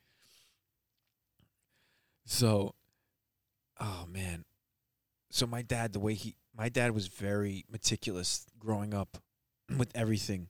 So, 2.26 2.76
oh 3.80 4.06
man. 4.10 4.46
So 5.32 5.46
my 5.46 5.62
dad, 5.62 5.94
the 5.94 6.00
way 6.00 6.14
he, 6.14 6.36
my 6.56 6.70
dad 6.70 6.92
was 6.92 7.08
very 7.08 7.66
meticulous 7.70 8.46
growing 8.58 8.94
up 8.94 9.18
with 9.78 9.92
everything. 9.96 10.50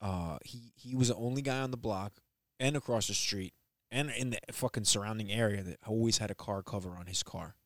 Uh, 0.00 0.38
he 0.44 0.72
he 0.76 0.94
was 0.94 1.08
the 1.08 1.16
only 1.16 1.42
guy 1.42 1.60
on 1.60 1.70
the 1.70 1.76
block 1.76 2.14
and 2.58 2.76
across 2.76 3.08
the 3.08 3.14
street 3.14 3.52
and 3.90 4.10
in 4.10 4.30
the 4.30 4.38
fucking 4.52 4.84
surrounding 4.84 5.30
area 5.30 5.62
that 5.62 5.78
always 5.86 6.18
had 6.18 6.30
a 6.30 6.34
car 6.34 6.62
cover 6.62 6.96
on 6.96 7.06
his 7.06 7.22
car. 7.22 7.56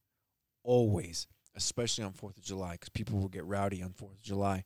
Always. 0.63 1.27
Especially 1.57 2.03
on 2.03 2.13
4th 2.13 2.37
of 2.37 2.43
July, 2.43 2.73
because 2.73 2.89
people 2.89 3.19
would 3.21 3.31
get 3.31 3.45
rowdy 3.45 3.81
on 3.81 3.91
4th 3.91 4.15
of 4.15 4.23
July, 4.23 4.65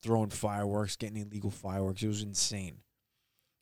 throwing 0.00 0.30
fireworks, 0.30 0.94
getting 0.94 1.16
illegal 1.16 1.50
fireworks. 1.50 2.02
It 2.02 2.08
was 2.08 2.22
insane. 2.22 2.78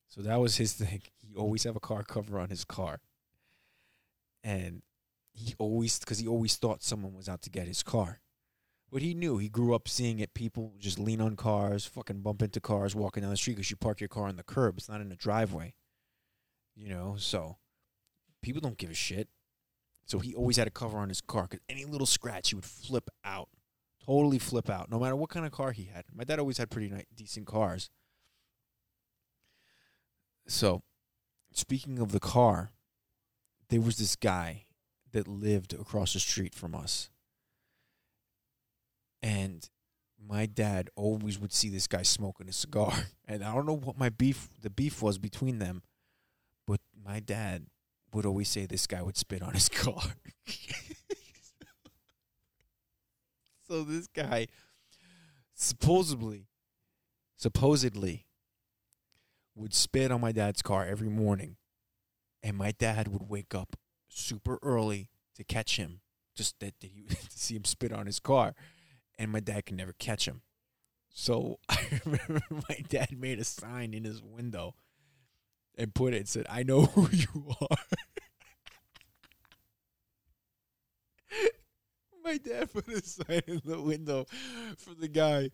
So 0.08 0.20
that 0.20 0.38
was 0.38 0.56
his 0.56 0.72
thing. 0.74 1.00
He 1.16 1.34
always 1.34 1.64
have 1.64 1.76
a 1.76 1.80
car 1.80 2.02
cover 2.02 2.38
on 2.38 2.50
his 2.50 2.64
car. 2.64 3.00
And 4.44 4.82
he 5.32 5.54
always, 5.58 5.98
because 5.98 6.18
he 6.18 6.28
always 6.28 6.56
thought 6.56 6.82
someone 6.82 7.14
was 7.14 7.28
out 7.28 7.40
to 7.42 7.50
get 7.50 7.66
his 7.68 7.82
car. 7.82 8.20
But 8.90 9.03
he 9.03 9.14
knew. 9.14 9.38
He 9.38 9.49
grew 9.49 9.75
up 9.75 9.88
seeing 9.88 10.20
it. 10.20 10.33
People 10.33 10.75
just 10.79 10.99
lean 10.99 11.20
on 11.20 11.37
cars, 11.37 11.85
fucking 11.87 12.20
bump 12.20 12.42
into 12.42 12.61
cars 12.61 12.94
walking 12.94 13.22
down 13.22 13.31
the 13.31 13.37
street 13.37 13.55
because 13.55 13.70
you 13.70 13.77
park 13.77 14.01
your 14.01 14.09
car 14.09 14.29
on 14.29 14.37
the 14.37 14.42
curb. 14.42 14.79
It's 14.79 14.88
not 14.88 15.01
in 15.01 15.11
a 15.11 15.16
driveway 15.16 15.75
you 16.77 16.88
know. 16.88 17.16
So 17.18 17.57
people 18.42 18.61
don't 18.61 18.79
give 18.79 18.90
a 18.90 18.94
shit. 18.94 19.29
So 20.05 20.20
he 20.20 20.35
always 20.35 20.57
had 20.57 20.68
a 20.68 20.70
cover 20.70 20.99
on 20.99 21.09
his 21.09 21.20
car 21.20 21.49
because 21.51 21.64
any 21.68 21.85
little 21.85 22.07
scratch, 22.07 22.51
he 22.51 22.55
would 22.55 22.64
flip 22.64 23.11
out, 23.25 23.49
totally 24.05 24.38
flip 24.38 24.70
out, 24.70 24.88
no 24.88 25.01
matter 25.01 25.16
what 25.16 25.31
kind 25.31 25.44
of 25.44 25.51
car 25.51 25.72
he 25.72 25.85
had. 25.85 26.05
My 26.14 26.22
dad 26.22 26.38
always 26.38 26.59
had 26.59 26.70
pretty 26.70 26.88
nice, 26.88 27.07
decent 27.12 27.46
cars. 27.46 27.90
So, 30.46 30.83
speaking 31.53 31.99
of 31.99 32.12
the 32.12 32.20
car, 32.20 32.70
there 33.68 33.81
was 33.81 33.99
this 33.99 34.14
guy 34.14 34.66
that 35.11 35.27
lived 35.27 35.72
across 35.72 36.12
the 36.12 36.20
street 36.20 36.55
from 36.55 36.72
us. 36.72 37.11
And 39.26 39.68
my 40.24 40.46
dad 40.46 40.88
always 40.94 41.36
would 41.40 41.52
see 41.52 41.68
this 41.68 41.88
guy 41.88 42.02
smoking 42.02 42.48
a 42.48 42.52
cigar. 42.52 42.92
And 43.28 43.42
I 43.42 43.52
don't 43.52 43.66
know 43.66 43.74
what 43.76 43.98
my 43.98 44.08
beef 44.08 44.48
the 44.62 44.70
beef 44.70 45.02
was 45.02 45.18
between 45.18 45.58
them, 45.58 45.82
but 46.64 46.78
my 47.04 47.18
dad 47.18 47.66
would 48.12 48.24
always 48.24 48.48
say 48.48 48.64
this 48.64 48.86
guy 48.86 49.02
would 49.02 49.16
spit 49.16 49.42
on 49.42 49.52
his 49.52 49.68
car. 49.82 50.00
so 53.66 53.82
this 53.82 54.06
guy 54.06 54.46
supposedly 55.54 56.46
supposedly 57.36 58.26
would 59.56 59.74
spit 59.74 60.12
on 60.12 60.20
my 60.20 60.30
dad's 60.30 60.62
car 60.62 60.86
every 60.86 61.08
morning. 61.08 61.56
And 62.44 62.56
my 62.56 62.70
dad 62.70 63.08
would 63.08 63.28
wake 63.28 63.56
up 63.56 63.74
super 64.08 64.60
early 64.62 65.08
to 65.34 65.42
catch 65.42 65.78
him. 65.78 66.00
Just 66.36 66.60
that, 66.60 66.74
that 66.80 66.90
he 66.92 67.02
to 67.08 67.16
see 67.30 67.56
him 67.56 67.64
spit 67.64 67.92
on 67.92 68.06
his 68.06 68.20
car. 68.20 68.54
And 69.18 69.33
my 69.33 69.40
dad 69.40 69.66
could 69.66 69.76
never 69.76 69.94
catch 69.94 70.26
him. 70.26 70.42
So 71.09 71.59
I 71.68 72.00
remember 72.05 72.42
my 72.50 72.79
dad 72.88 73.18
made 73.18 73.38
a 73.38 73.44
sign 73.44 73.94
in 73.94 74.05
his 74.05 74.22
window 74.22 74.74
and 75.76 75.94
put 75.94 76.14
it 76.14 76.18
and 76.18 76.29
said, 76.29 76.46
I 76.48 76.62
know 76.62 76.83
who 76.87 77.09
you 77.11 77.55
are. 77.61 77.76
My 82.22 82.38
dad 82.38 82.72
put 82.72 82.88
a 82.88 83.00
sign 83.02 83.42
in 83.46 83.62
the 83.64 83.81
window 83.81 84.26
for 84.79 84.94
the 84.94 85.09
guy 85.09 85.50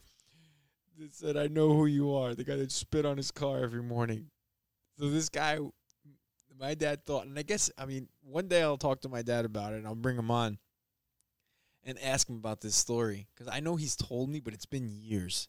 that 0.99 1.15
said, 1.15 1.37
I 1.37 1.47
know 1.47 1.75
who 1.75 1.87
you 1.87 2.15
are. 2.15 2.35
The 2.35 2.45
guy 2.45 2.57
that 2.57 2.73
spit 2.73 3.05
on 3.05 3.19
his 3.19 3.31
car 3.31 3.59
every 3.63 3.83
morning. 3.83 4.31
So 4.99 5.11
this 5.11 5.29
guy, 5.29 5.59
my 6.59 6.75
dad 6.75 7.05
thought, 7.05 7.27
and 7.27 7.39
I 7.39 7.43
guess, 7.43 7.71
I 7.77 7.85
mean, 7.85 8.09
one 8.23 8.49
day 8.49 8.63
I'll 8.63 8.79
talk 8.79 9.03
to 9.03 9.09
my 9.09 9.23
dad 9.23 9.45
about 9.45 9.75
it 9.75 9.77
and 9.77 9.87
I'll 9.87 9.95
bring 9.95 10.19
him 10.19 10.31
on 10.31 10.59
and 11.85 11.99
ask 12.03 12.29
him 12.29 12.37
about 12.37 12.61
this 12.61 12.77
story. 12.77 13.29
Because 13.35 13.53
I 13.53 13.61
know 13.61 13.77
he's 13.77 13.97
told 13.97 14.31
me, 14.31 14.41
but 14.41 14.55
it's 14.55 14.67
been 14.67 14.89
years. 14.89 15.49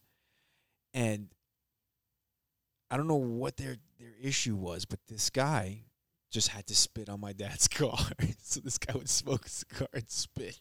And 0.94 1.30
I 2.90 2.98
don't 2.98 3.08
know 3.08 3.16
what 3.16 3.58
their 3.58 3.78
their 4.00 4.14
issue 4.22 4.56
was, 4.56 4.86
but 4.86 5.00
this 5.08 5.30
guy 5.30 5.86
just 6.32 6.50
had 6.50 6.68
to 6.68 6.76
spit 6.76 7.10
on 7.10 7.20
my 7.20 7.34
dad's 7.34 7.68
car. 7.70 7.98
so 8.42 8.60
this 8.60 8.78
guy 8.78 8.94
would 8.94 9.10
smoke 9.10 9.46
a 9.46 9.50
cigar 9.50 9.88
and 9.94 10.10
spit. 10.10 10.60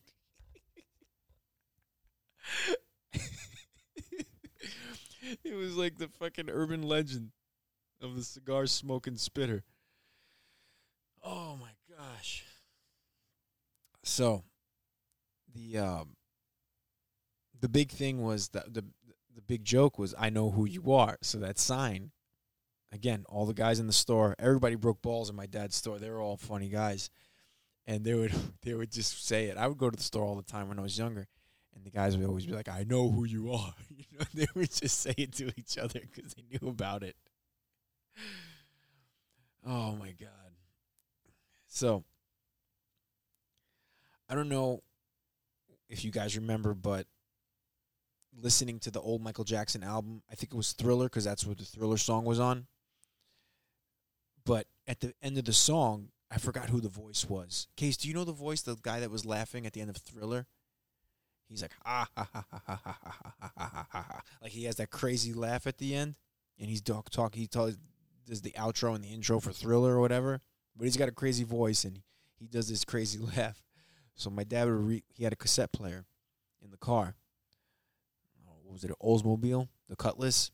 it 5.45 5.55
was 5.55 5.77
like 5.77 5.99
the 5.99 6.09
fucking 6.09 6.51
urban 6.51 6.83
legend 6.83 7.31
of 8.01 8.17
the 8.17 8.23
cigar 8.23 8.67
smoking 8.67 9.17
spitter. 9.17 9.63
Oh 11.25 11.57
my 11.61 11.71
gosh. 11.97 12.45
So 14.03 14.45
the 15.55 15.79
um 15.79 16.17
the 17.61 17.69
big 17.69 17.91
thing 17.91 18.23
was 18.23 18.49
that 18.49 18.75
the 18.75 18.85
the 19.35 19.43
big 19.43 19.65
joke 19.65 19.99
was 19.99 20.15
I 20.19 20.31
know 20.31 20.51
who 20.51 20.67
you 20.67 20.93
are. 20.93 21.19
So 21.23 21.39
that 21.39 21.59
sign 21.59 22.11
again, 22.93 23.25
all 23.29 23.47
the 23.47 23.55
guys 23.55 23.81
in 23.81 23.87
the 23.87 23.93
store, 23.93 24.37
everybody 24.39 24.75
broke 24.75 25.03
balls 25.03 25.31
in 25.31 25.37
my 25.37 25.47
dad's 25.47 25.75
store. 25.77 25.99
They 25.99 26.11
were 26.11 26.21
all 26.21 26.37
funny 26.37 26.69
guys, 26.69 27.11
and 27.87 28.05
they 28.05 28.15
would 28.15 28.33
they 28.63 28.75
would 28.75 28.93
just 28.93 29.27
say 29.27 29.47
it. 29.47 29.57
I 29.57 29.67
would 29.67 29.79
go 29.79 29.91
to 29.91 29.97
the 29.97 30.03
store 30.03 30.25
all 30.25 30.37
the 30.37 30.43
time 30.43 30.69
when 30.69 30.79
I 30.79 30.83
was 30.83 30.99
younger, 30.99 31.27
and 31.75 31.85
the 31.85 31.91
guys 31.91 32.17
would 32.17 32.27
always 32.27 32.47
be 32.47 32.53
like, 32.53 32.69
"I 32.69 32.85
know 32.85 33.11
who 33.11 33.25
you 33.25 33.53
are." 33.53 33.75
You 34.13 34.19
know, 34.19 34.25
they 34.35 34.47
would 34.55 34.71
just 34.71 34.99
say 35.01 35.15
it 35.17 35.33
to 35.35 35.51
each 35.57 35.79
other 35.79 36.01
because 36.01 36.35
they 36.35 36.43
knew 36.51 36.69
about 36.69 37.03
it. 37.03 37.17
Oh 39.67 39.93
my 39.97 40.13
god! 40.13 40.53
So 41.69 42.05
I 44.29 44.35
don't 44.35 44.49
know 44.51 44.83
if 45.93 46.05
you 46.05 46.11
guys 46.11 46.37
remember, 46.37 46.73
but 46.73 47.07
listening 48.41 48.79
to 48.81 48.91
the 48.91 49.01
old 49.01 49.23
Michael 49.23 49.45
Jackson 49.45 49.85
album, 49.85 50.23
I 50.31 50.35
think 50.35 50.53
it 50.53 50.57
was 50.57 50.73
Thriller 50.73 51.05
because 51.07 51.25
that's 51.25 51.47
what 51.47 51.59
the 51.59 51.65
Thriller 51.65 51.99
song 51.99 52.25
was 52.25 52.41
on. 52.41 52.67
But 54.45 54.67
at 54.89 55.01
the 55.01 55.13
end 55.23 55.37
of 55.37 55.45
the 55.45 55.53
song, 55.53 56.09
I 56.31 56.39
forgot 56.39 56.71
who 56.71 56.81
the 56.81 56.89
voice 56.89 57.27
was. 57.29 57.69
Case, 57.77 57.99
do 57.99 58.09
you 58.09 58.15
know 58.15 58.25
the 58.25 58.33
voice, 58.33 58.63
the 58.63 58.77
guy 58.83 59.01
that 59.01 59.11
was 59.11 59.27
laughing 59.27 59.67
at 59.67 59.75
the 59.75 59.83
end 59.83 59.91
of 59.91 59.97
Thriller? 59.99 60.47
He's 61.49 61.61
like, 61.61 61.75
ah, 61.85 62.09
ha, 62.17 62.29
ha, 62.33 62.45
ha, 62.51 62.61
ha, 62.67 62.81
ha, 62.83 62.99
ha, 63.05 63.53
ha, 63.59 63.87
ha, 63.91 64.07
ha. 64.09 64.23
Like 64.41 64.53
he 64.53 64.65
has 64.65 64.77
that 64.77 64.91
crazy 64.91 65.35
laugh 65.35 65.67
at 65.67 65.77
the 65.77 65.95
end. 65.95 66.15
and 66.59 66.71
he's 66.71 66.81
talk 66.81 67.11
talk. 67.11 67.35
He 67.35 67.47
tells 67.47 67.77
does 68.27 68.41
the 68.41 68.53
outro 68.53 68.95
and 68.95 69.05
the 69.05 69.09
intro 69.09 69.41
for 69.41 69.53
Thriller 69.53 69.97
or 69.97 70.01
whatever. 70.01 70.41
But 70.75 70.85
he's 70.85 70.97
got 70.97 71.09
a 71.09 71.13
crazy 71.13 71.45
voice 71.45 71.85
and 71.85 72.01
he 72.39 72.47
does 72.47 72.69
this 72.69 72.85
crazy 72.87 73.19
laugh. 73.37 73.63
So 74.15 74.31
my 74.31 74.45
dad 74.45 74.67
would 74.67 74.75
re- 74.75 75.05
he 75.15 75.25
had 75.25 75.33
a 75.33 75.37
cassette 75.37 75.73
player 75.73 76.07
in 76.63 76.71
the 76.71 76.77
car. 76.77 77.17
Oh, 78.47 78.53
what 78.63 78.73
was 78.73 78.85
it? 78.85 78.91
An 78.91 78.97
Oldsmobile, 79.03 79.69
the 79.89 79.97
Cutlass. 79.97 80.51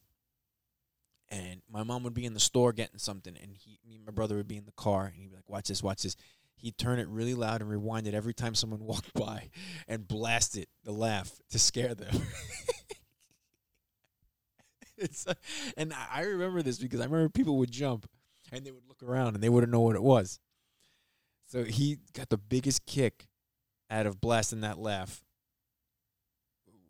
And 1.30 1.60
my 1.70 1.82
mom 1.82 2.04
would 2.04 2.14
be 2.14 2.24
in 2.24 2.34
the 2.34 2.40
store 2.40 2.72
getting 2.72 2.98
something, 2.98 3.36
and 3.40 3.52
he, 3.54 3.78
me 3.86 3.96
and 3.96 4.06
my 4.06 4.12
brother 4.12 4.36
would 4.36 4.48
be 4.48 4.56
in 4.56 4.64
the 4.64 4.72
car, 4.72 5.04
and 5.04 5.14
he'd 5.14 5.28
be 5.28 5.36
like, 5.36 5.48
"Watch 5.48 5.68
this, 5.68 5.82
watch 5.82 6.02
this." 6.02 6.16
He'd 6.56 6.78
turn 6.78 6.98
it 6.98 7.06
really 7.08 7.34
loud 7.34 7.60
and 7.60 7.68
rewind 7.68 8.08
it 8.08 8.14
every 8.14 8.32
time 8.32 8.54
someone 8.54 8.80
walked 8.84 9.12
by, 9.12 9.50
and 9.86 10.08
blast 10.08 10.56
it 10.56 10.70
the 10.84 10.92
laugh 10.92 11.30
to 11.50 11.58
scare 11.58 11.94
them. 11.94 12.16
it's, 14.96 15.26
uh, 15.26 15.34
and 15.76 15.92
I 15.92 16.22
remember 16.22 16.62
this 16.62 16.78
because 16.78 17.00
I 17.00 17.04
remember 17.04 17.28
people 17.28 17.58
would 17.58 17.70
jump, 17.70 18.08
and 18.50 18.64
they 18.64 18.70
would 18.70 18.88
look 18.88 19.02
around 19.02 19.34
and 19.34 19.42
they 19.42 19.50
wouldn't 19.50 19.70
know 19.70 19.80
what 19.80 19.96
it 19.96 20.02
was. 20.02 20.40
So 21.46 21.64
he 21.64 21.98
got 22.14 22.30
the 22.30 22.38
biggest 22.38 22.86
kick 22.86 23.27
out 23.90 24.06
of 24.06 24.20
blasting 24.20 24.60
that 24.60 24.78
laugh 24.78 25.22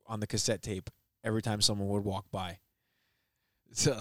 on 0.07 0.21
the 0.21 0.27
cassette 0.27 0.63
tape 0.63 0.91
every 1.23 1.43
time 1.43 1.61
someone 1.61 1.89
would 1.89 2.05
walk 2.05 2.31
by. 2.31 2.59
So 3.71 4.01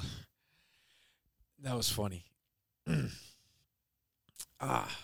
that 1.61 1.75
was 1.75 1.89
funny. 1.89 2.23
ah, 4.61 4.97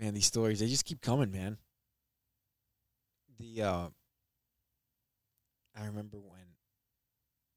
man, 0.00 0.14
these 0.14 0.26
stories 0.26 0.60
they 0.60 0.68
just 0.68 0.84
keep 0.84 1.00
coming, 1.00 1.32
man. 1.32 1.58
The 3.40 3.62
uh, 3.62 3.88
I 5.76 5.86
remember 5.86 6.18
when 6.18 6.46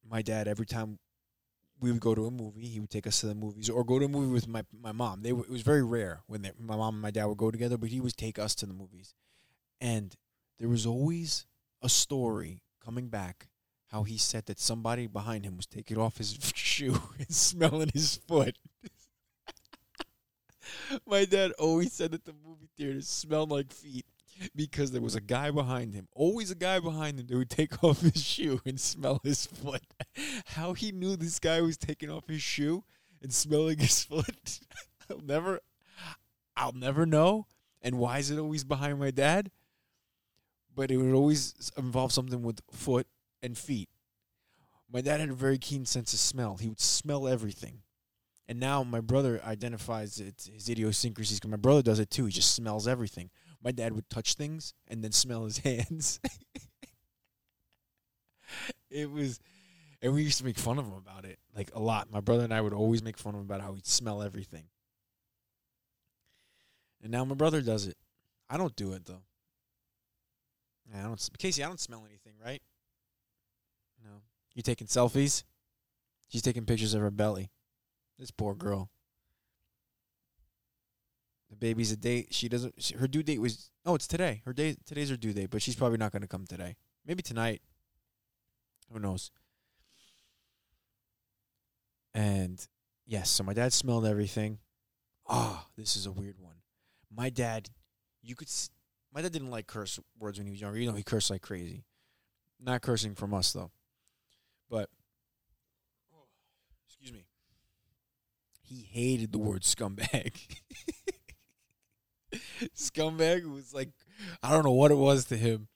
my 0.09 0.23
dad 0.23 0.47
every 0.47 0.65
time 0.65 0.97
we 1.79 1.91
would 1.91 2.01
go 2.01 2.15
to 2.15 2.25
a 2.25 2.31
movie, 2.31 2.65
he 2.65 2.79
would 2.79 2.89
take 2.89 3.07
us 3.07 3.21
to 3.21 3.27
the 3.27 3.35
movies 3.35 3.69
or 3.69 3.83
go 3.83 3.99
to 3.99 4.05
a 4.05 4.09
movie 4.09 4.31
with 4.31 4.47
my 4.47 4.63
my 4.81 4.91
mom. 4.91 5.21
They 5.21 5.29
it 5.29 5.49
was 5.49 5.61
very 5.61 5.83
rare 5.83 6.21
when 6.27 6.41
they, 6.41 6.51
my 6.59 6.75
mom 6.75 6.95
and 6.95 7.01
my 7.01 7.11
dad 7.11 7.25
would 7.25 7.37
go 7.37 7.51
together, 7.51 7.77
but 7.77 7.89
he 7.89 7.99
would 7.99 8.17
take 8.17 8.39
us 8.39 8.55
to 8.55 8.65
the 8.65 8.73
movies, 8.73 9.13
and 9.79 10.15
there 10.59 10.69
was 10.69 10.85
always 10.85 11.45
a 11.81 11.89
story 11.89 12.61
coming 12.83 13.09
back 13.09 13.47
how 13.87 14.03
he 14.03 14.17
said 14.17 14.45
that 14.47 14.59
somebody 14.59 15.07
behind 15.07 15.45
him 15.45 15.55
was 15.55 15.65
taking 15.65 15.97
off 15.97 16.17
his 16.17 16.33
shoe 16.55 17.01
and 17.17 17.33
smelling 17.33 17.89
his 17.93 18.15
foot. 18.15 18.57
My 21.05 21.25
dad 21.25 21.51
always 21.53 21.93
said 21.93 22.11
that 22.11 22.25
the 22.25 22.33
movie 22.45 22.69
theaters 22.77 23.07
smelled 23.07 23.51
like 23.51 23.71
feet 23.71 24.05
because 24.55 24.91
there 24.91 25.01
was 25.01 25.15
a 25.15 25.21
guy 25.21 25.51
behind 25.51 25.93
him, 25.93 26.07
always 26.13 26.51
a 26.51 26.55
guy 26.55 26.79
behind 26.79 27.19
him 27.19 27.27
that 27.27 27.37
would 27.37 27.49
take 27.49 27.83
off 27.83 28.01
his 28.01 28.23
shoe 28.23 28.61
and 28.65 28.79
smell 28.79 29.19
his 29.23 29.45
foot. 29.45 29.83
How 30.47 30.73
he 30.73 30.91
knew 30.91 31.15
this 31.15 31.39
guy 31.39 31.61
was 31.61 31.77
taking 31.77 32.09
off 32.09 32.27
his 32.27 32.41
shoe 32.41 32.83
and 33.21 33.33
smelling 33.33 33.79
his 33.79 34.03
foot, 34.03 34.59
I'll 35.09 35.21
never, 35.21 35.59
I'll 36.55 36.73
never 36.73 37.05
know. 37.05 37.47
And 37.81 37.97
why 37.97 38.19
is 38.19 38.31
it 38.31 38.39
always 38.39 38.63
behind 38.63 38.99
my 38.99 39.11
dad? 39.11 39.51
But 40.75 40.91
it 40.91 40.97
would 40.97 41.13
always 41.13 41.71
involve 41.77 42.11
something 42.11 42.43
with 42.43 42.61
foot 42.71 43.07
and 43.41 43.57
feet. 43.57 43.89
My 44.91 45.01
dad 45.01 45.19
had 45.19 45.29
a 45.29 45.33
very 45.33 45.57
keen 45.57 45.85
sense 45.85 46.13
of 46.13 46.19
smell. 46.19 46.57
He 46.57 46.69
would 46.69 46.79
smell 46.79 47.27
everything. 47.27 47.81
And 48.47 48.59
now 48.59 48.83
my 48.83 49.01
brother 49.01 49.41
identifies 49.45 50.19
it, 50.19 50.49
his 50.53 50.69
idiosyncrasies 50.69 51.39
because 51.39 51.51
my 51.51 51.57
brother 51.57 51.81
does 51.81 51.99
it 51.99 52.09
too. 52.09 52.25
He 52.25 52.31
just 52.31 52.55
smells 52.55 52.87
everything. 52.87 53.29
My 53.63 53.71
dad 53.71 53.93
would 53.93 54.09
touch 54.09 54.35
things 54.35 54.73
and 54.87 55.03
then 55.03 55.11
smell 55.11 55.45
his 55.45 55.57
hands. 55.59 56.19
it 58.89 59.11
was, 59.11 59.39
and 60.01 60.13
we 60.13 60.23
used 60.23 60.37
to 60.39 60.45
make 60.45 60.57
fun 60.57 60.79
of 60.79 60.85
him 60.85 60.93
about 60.93 61.25
it 61.25 61.39
like 61.55 61.71
a 61.73 61.79
lot. 61.79 62.11
My 62.11 62.21
brother 62.21 62.43
and 62.43 62.53
I 62.53 62.61
would 62.61 62.73
always 62.73 63.03
make 63.03 63.17
fun 63.17 63.33
of 63.33 63.41
him 63.41 63.45
about 63.45 63.61
how 63.61 63.73
he'd 63.73 63.87
smell 63.87 64.21
everything. 64.21 64.65
And 67.01 67.11
now 67.11 67.25
my 67.25 67.35
brother 67.35 67.61
does 67.61 67.87
it. 67.87 67.97
I 68.49 68.57
don't 68.57 68.75
do 68.75 68.93
it 68.93 69.05
though. 69.05 69.23
I 70.95 71.03
don't, 71.03 71.29
Casey. 71.37 71.63
I 71.63 71.67
don't 71.67 71.79
smell 71.79 72.05
anything, 72.07 72.33
right? 72.43 72.61
No. 74.03 74.21
You 74.55 74.61
taking 74.61 74.87
selfies? 74.87 75.43
She's 76.29 76.41
taking 76.41 76.65
pictures 76.65 76.93
of 76.93 77.01
her 77.01 77.11
belly. 77.11 77.49
This 78.17 78.31
poor 78.31 78.55
girl. 78.55 78.89
The 81.49 81.55
baby's 81.55 81.91
a 81.91 81.97
date. 81.97 82.27
She 82.31 82.49
doesn't. 82.49 82.75
She, 82.81 82.95
her 82.95 83.07
due 83.07 83.23
date 83.23 83.39
was. 83.39 83.69
Oh, 83.85 83.95
it's 83.95 84.07
today. 84.07 84.41
Her 84.45 84.53
day. 84.53 84.75
Today's 84.85 85.09
her 85.09 85.17
due 85.17 85.33
date, 85.33 85.49
but 85.49 85.61
she's 85.61 85.75
probably 85.75 85.97
not 85.97 86.11
going 86.11 86.21
to 86.21 86.27
come 86.27 86.45
today. 86.45 86.75
Maybe 87.05 87.21
tonight. 87.21 87.61
Who 88.91 88.99
knows? 88.99 89.31
And 92.13 92.65
yes, 93.05 93.29
so 93.29 93.43
my 93.43 93.53
dad 93.53 93.73
smelled 93.73 94.05
everything. 94.05 94.59
Ah, 95.29 95.65
oh, 95.65 95.69
this 95.77 95.95
is 95.95 96.05
a 96.05 96.11
weird 96.11 96.39
one. 96.39 96.55
My 97.15 97.29
dad, 97.29 97.69
you 98.21 98.35
could. 98.35 98.49
My 99.13 99.21
dad 99.21 99.31
didn't 99.31 99.51
like 99.51 99.67
curse 99.67 99.99
words 100.19 100.37
when 100.37 100.47
he 100.47 100.51
was 100.51 100.61
younger. 100.61 100.79
You 100.79 100.89
know, 100.89 100.97
he 100.97 101.03
cursed 101.03 101.29
like 101.29 101.41
crazy. 101.41 101.83
Not 102.59 102.81
cursing 102.81 103.15
from 103.15 103.33
us 103.33 103.53
though. 103.53 103.71
But 104.69 104.89
excuse 106.87 107.13
me. 107.13 107.25
He 108.61 108.81
hated 108.91 109.31
the 109.31 109.37
word 109.37 109.61
scumbag. 109.61 110.33
scumbag 112.97 113.51
was 113.51 113.73
like 113.73 113.89
I 114.41 114.51
don't 114.51 114.63
know 114.63 114.71
what 114.71 114.91
it 114.91 114.95
was 114.95 115.25
to 115.25 115.37
him, 115.37 115.67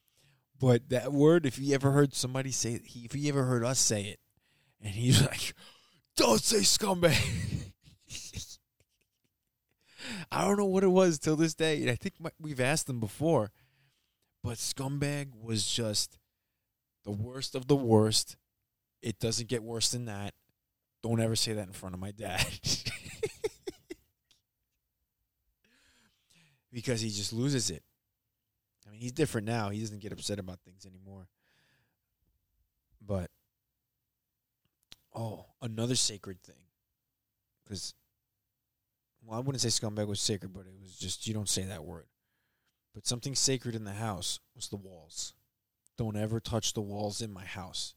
but 0.60 0.90
that 0.90 1.12
word, 1.12 1.46
if 1.46 1.58
he 1.58 1.74
ever 1.74 1.92
heard 1.92 2.14
somebody 2.14 2.52
say 2.52 2.74
it, 2.74 2.84
if 2.86 3.14
he 3.14 3.30
ever 3.30 3.44
heard 3.44 3.64
us 3.64 3.80
say 3.80 4.04
it, 4.04 4.20
and 4.82 4.94
he's 4.94 5.22
like, 5.26 5.54
"Don't 6.16 6.42
say 6.42 6.60
scumbag." 6.60 7.18
I 10.32 10.46
don't 10.46 10.58
know 10.58 10.66
what 10.66 10.84
it 10.84 10.88
was 10.88 11.20
till 11.20 11.36
this 11.36 11.54
day, 11.54 11.82
and 11.82 11.90
I 11.90 11.96
think 11.96 12.16
my, 12.20 12.32
we've 12.40 12.60
asked 12.60 12.88
them 12.88 13.00
before, 13.00 13.52
but 14.44 14.58
scumbag 14.58 15.30
was 15.40 15.66
just 15.66 16.18
the 17.04 17.12
worst 17.12 17.56
of 17.56 17.68
the 17.68 17.76
worst 17.76 18.36
it 19.02 19.20
doesn't 19.20 19.50
get 19.50 19.64
worse 19.64 19.90
than 19.92 20.06
that. 20.06 20.34
Don't 21.02 21.20
ever 21.20 21.36
say 21.36 21.54
that 21.54 21.68
in 21.68 21.74
front 21.74 21.96
of 21.96 22.02
my 22.02 22.12
dad. 22.12 22.46
because 26.72 27.02
he 27.02 27.10
just 27.10 27.34
loses 27.34 27.70
it. 27.70 27.84
I 28.88 28.92
mean, 28.92 29.02
he's 29.02 29.12
different 29.12 29.48
now. 29.48 29.70
He 29.70 29.80
doesn't 29.80 30.02
get 30.02 30.12
upset 30.12 30.40
about 30.40 30.60
things 30.66 30.86
anymore. 30.86 31.28
But, 33.06 33.30
oh, 35.14 35.46
another 35.62 35.96
sacred 35.96 36.42
thing. 36.42 36.56
Because, 37.64 37.94
well, 39.24 39.38
I 39.38 39.42
wouldn't 39.42 39.62
say 39.62 39.70
scumbag 39.70 40.08
was 40.08 40.22
sacred, 40.22 40.54
but 40.54 40.62
it 40.62 40.74
was 40.80 40.98
just, 40.98 41.28
you 41.28 41.34
don't 41.34 41.50
say 41.50 41.64
that 41.64 41.84
word. 41.84 42.06
But 42.94 43.08
something 43.08 43.36
sacred 43.36 43.76
in 43.76 43.84
the 43.84 43.94
house 43.94 44.40
was 44.56 44.68
the 44.68 44.76
walls. 44.76 45.34
Don't 45.98 46.18
ever 46.18 46.40
touch 46.40 46.74
the 46.74 46.82
walls 46.82 47.22
in 47.22 47.32
my 47.32 47.46
house 47.46 47.94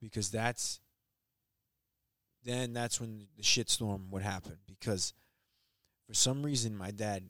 because 0.00 0.30
that's 0.30 0.80
then 2.44 2.72
that's 2.74 3.00
when 3.00 3.26
the 3.36 3.42
shitstorm 3.42 4.10
would 4.10 4.22
happen 4.22 4.58
because 4.66 5.14
for 6.06 6.14
some 6.14 6.42
reason 6.42 6.76
my 6.76 6.90
dad 6.90 7.24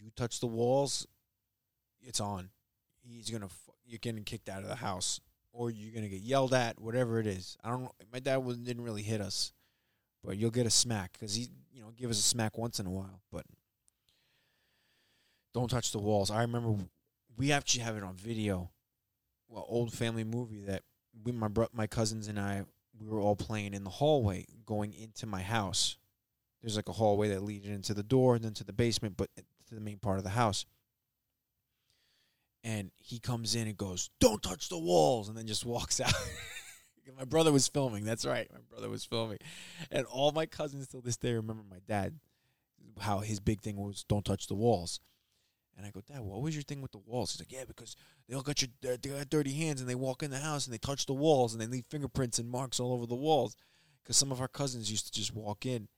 you 0.00 0.10
touch 0.16 0.40
the 0.40 0.46
walls 0.46 1.06
it's 2.02 2.20
on. 2.20 2.50
He's 3.02 3.30
gonna 3.30 3.48
you're 3.84 3.98
getting 3.98 4.24
kicked 4.24 4.48
out 4.48 4.62
of 4.62 4.68
the 4.68 4.76
house 4.76 5.20
or 5.52 5.70
you're 5.70 5.94
gonna 5.94 6.08
get 6.08 6.22
yelled 6.22 6.54
at 6.54 6.80
whatever 6.80 7.18
it 7.18 7.26
is. 7.26 7.56
I 7.62 7.70
don't 7.70 7.90
my 8.12 8.20
dad 8.20 8.38
was, 8.38 8.58
didn't 8.58 8.84
really 8.84 9.02
hit 9.02 9.20
us 9.20 9.52
but 10.24 10.36
you'll 10.36 10.50
get 10.50 10.66
a 10.66 10.70
smack 10.70 11.12
because 11.12 11.34
he 11.34 11.48
you 11.72 11.82
know 11.82 11.92
give 11.96 12.10
us 12.10 12.18
a 12.18 12.22
smack 12.22 12.58
once 12.58 12.78
in 12.80 12.86
a 12.86 12.90
while 12.90 13.22
but 13.32 13.44
don't 15.52 15.68
touch 15.68 15.92
the 15.92 15.98
walls. 15.98 16.30
I 16.30 16.42
remember 16.42 16.74
we 17.36 17.52
actually 17.52 17.82
have 17.82 17.96
it 17.96 18.02
on 18.02 18.14
video 18.14 18.70
well 19.48 19.66
old 19.68 19.92
family 19.92 20.24
movie 20.24 20.60
that 20.62 20.82
we, 21.24 21.32
my 21.32 21.48
bro- 21.48 21.68
my 21.72 21.86
cousins 21.86 22.28
and 22.28 22.38
I, 22.38 22.64
we 22.98 23.08
were 23.08 23.20
all 23.20 23.36
playing 23.36 23.74
in 23.74 23.84
the 23.84 23.90
hallway 23.90 24.46
going 24.64 24.92
into 24.92 25.26
my 25.26 25.42
house. 25.42 25.96
There's 26.62 26.76
like 26.76 26.88
a 26.88 26.92
hallway 26.92 27.30
that 27.30 27.42
leads 27.42 27.66
into 27.66 27.94
the 27.94 28.02
door 28.02 28.36
and 28.36 28.44
then 28.44 28.54
to 28.54 28.64
the 28.64 28.72
basement, 28.72 29.16
but 29.16 29.30
to 29.70 29.74
the 29.74 29.80
main 29.80 29.98
part 29.98 30.18
of 30.18 30.24
the 30.24 30.30
house. 30.30 30.66
And 32.62 32.90
he 32.98 33.18
comes 33.18 33.54
in 33.54 33.66
and 33.66 33.76
goes, 33.76 34.10
"Don't 34.20 34.42
touch 34.42 34.68
the 34.68 34.78
walls," 34.78 35.28
and 35.28 35.36
then 35.36 35.46
just 35.46 35.64
walks 35.64 36.00
out. 36.00 36.12
my 37.16 37.24
brother 37.24 37.52
was 37.52 37.66
filming. 37.66 38.04
That's 38.04 38.26
right, 38.26 38.50
my 38.52 38.60
brother 38.68 38.90
was 38.90 39.04
filming, 39.04 39.38
and 39.90 40.04
all 40.06 40.32
my 40.32 40.44
cousins 40.44 40.86
till 40.88 41.00
this 41.00 41.16
day 41.16 41.32
remember 41.32 41.62
my 41.68 41.80
dad, 41.88 42.20
how 43.00 43.20
his 43.20 43.40
big 43.40 43.62
thing 43.62 43.76
was, 43.76 44.04
"Don't 44.06 44.24
touch 44.24 44.46
the 44.46 44.54
walls." 44.54 45.00
And 45.76 45.86
I 45.86 45.92
go, 45.92 46.02
Dad, 46.02 46.20
what 46.20 46.42
was 46.42 46.54
your 46.54 46.62
thing 46.62 46.82
with 46.82 46.92
the 46.92 46.98
walls? 46.98 47.32
He's 47.32 47.40
like, 47.40 47.52
Yeah, 47.52 47.64
because 47.66 47.96
they 48.28 48.34
all 48.34 48.42
got 48.42 48.60
your 48.60 48.68
they 48.82 48.98
got 48.98 49.30
dirty 49.30 49.54
hands 49.54 49.80
and 49.80 49.88
they 49.88 49.94
walk 49.94 50.22
in 50.22 50.30
the 50.30 50.38
house 50.38 50.66
and 50.66 50.74
they 50.74 50.78
touch 50.78 51.06
the 51.06 51.14
walls 51.14 51.54
and 51.54 51.62
they 51.62 51.66
leave 51.66 51.86
fingerprints 51.88 52.38
and 52.38 52.50
marks 52.50 52.78
all 52.78 52.92
over 52.92 53.06
the 53.06 53.14
walls. 53.14 53.56
Because 54.02 54.18
some 54.18 54.30
of 54.30 54.42
our 54.42 54.48
cousins 54.48 54.90
used 54.90 55.06
to 55.06 55.12
just 55.12 55.34
walk 55.34 55.64
in, 55.64 55.88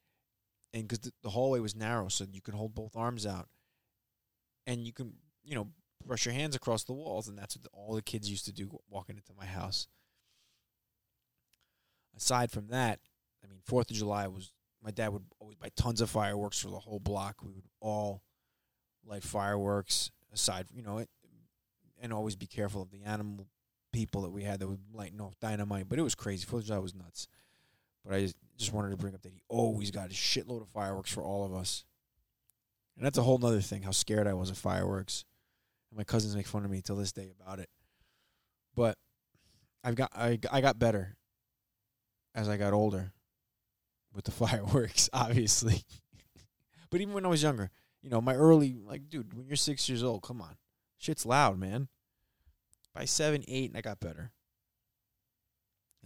and 0.73 0.85
because 0.85 1.01
the, 1.01 1.13
the 1.23 1.31
hallway 1.31 1.61
was 1.61 1.75
narrow, 1.75 2.09
so 2.09 2.27
you 2.31 2.41
can 2.41 2.55
hold 2.55 2.75
both 2.75 2.97
arms 2.97 3.27
out, 3.27 3.49
and 4.67 4.87
you 4.87 4.93
can 4.93 5.15
you 5.45 5.55
know 5.55 5.69
brush 6.05 6.27
your 6.27 6.35
hands 6.35 6.57
across 6.57 6.85
the 6.85 6.93
walls, 6.93 7.29
and 7.29 7.39
that's 7.39 7.57
what 7.57 7.63
the, 7.65 7.71
all 7.73 7.95
the 7.95 8.03
kids 8.03 8.31
used 8.31 8.45
to 8.47 8.53
do 8.53 8.71
walking 8.89 9.17
into 9.17 9.33
my 9.39 9.47
house. 9.47 9.87
aside 12.17 12.51
from 12.51 12.69
that, 12.69 13.01
I 13.43 13.49
mean, 13.49 13.61
Fourth 13.65 13.91
of 13.91 13.97
July 13.97 14.27
was 14.29 14.53
my 14.83 14.91
dad 14.91 15.13
would 15.13 15.25
always 15.39 15.57
buy 15.57 15.69
tons 15.77 16.01
of 16.01 16.11
fireworks 16.11 16.59
for 16.59 16.69
the 16.69 16.79
whole 16.79 16.99
block. 16.99 17.37
We 17.43 17.53
would 17.53 17.65
all 17.81 18.23
light 19.07 19.23
fireworks. 19.23 20.11
Aside, 20.35 20.67
you 20.73 20.83
know, 20.83 20.99
it, 20.99 21.11
and 22.01 22.13
always 22.13 22.37
be 22.37 22.47
careful 22.47 22.81
of 22.81 22.91
the 22.91 23.03
animal 23.05 23.47
people 23.93 24.23
that 24.23 24.31
we 24.31 24.43
had 24.43 24.61
that 24.61 24.67
would 24.67 24.81
light 24.93 25.13
off 25.21 25.39
dynamite. 25.41 25.89
But 25.89 25.99
it 25.99 26.03
was 26.03 26.15
crazy. 26.15 26.47
Fourth 26.47 26.63
of 26.63 26.67
July 26.69 26.79
was 26.79 26.95
nuts. 26.95 27.29
But 28.05 28.15
I 28.15 28.21
just, 28.23 28.37
just 28.57 28.73
wanted 28.73 28.91
to 28.91 28.97
bring 28.97 29.15
up 29.15 29.23
that 29.23 29.33
he 29.33 29.43
always 29.49 29.91
got 29.91 30.07
a 30.07 30.15
shitload 30.15 30.63
of 30.63 30.69
fireworks 30.69 31.13
for 31.13 31.23
all 31.23 31.45
of 31.45 31.55
us. 31.55 31.85
And 32.97 33.05
that's 33.05 33.19
a 33.19 33.23
whole 33.23 33.39
nother 33.39 33.61
thing, 33.61 33.83
how 33.83 33.91
scared 33.91 34.27
I 34.27 34.35
was 34.35 34.51
of 34.51 34.59
fireworks. 34.59 35.25
And 35.91 35.99
my 35.99 36.05
cousins 36.05 36.37
make 36.37 36.47
fun 36.47 36.65
of 36.65 36.71
me 36.71 36.83
till 36.83 36.97
this 36.97 37.13
day 37.13 37.31
about 37.41 37.59
it. 37.59 37.69
But 38.75 38.97
I've 39.85 39.95
got 39.95 40.11
I, 40.15 40.39
I 40.51 40.61
got 40.61 40.79
better 40.79 41.17
as 42.35 42.49
I 42.49 42.57
got 42.57 42.73
older 42.73 43.13
with 44.15 44.25
the 44.25 44.31
fireworks, 44.31 45.09
obviously. 45.13 45.83
but 46.91 47.01
even 47.01 47.15
when 47.15 47.25
I 47.25 47.29
was 47.29 47.43
younger, 47.43 47.71
you 48.03 48.11
know, 48.11 48.21
my 48.21 48.35
early 48.35 48.77
like, 48.85 49.09
dude, 49.09 49.35
when 49.35 49.47
you're 49.47 49.57
six 49.57 49.89
years 49.89 50.03
old, 50.03 50.23
come 50.23 50.41
on, 50.41 50.57
shit's 50.99 51.27
loud, 51.27 51.59
man. 51.59 51.89
By 52.95 53.07
seven, 53.07 53.43
eight, 53.49 53.71
and 53.71 53.79
I 53.79 53.81
got 53.81 54.01
better. 54.01 54.33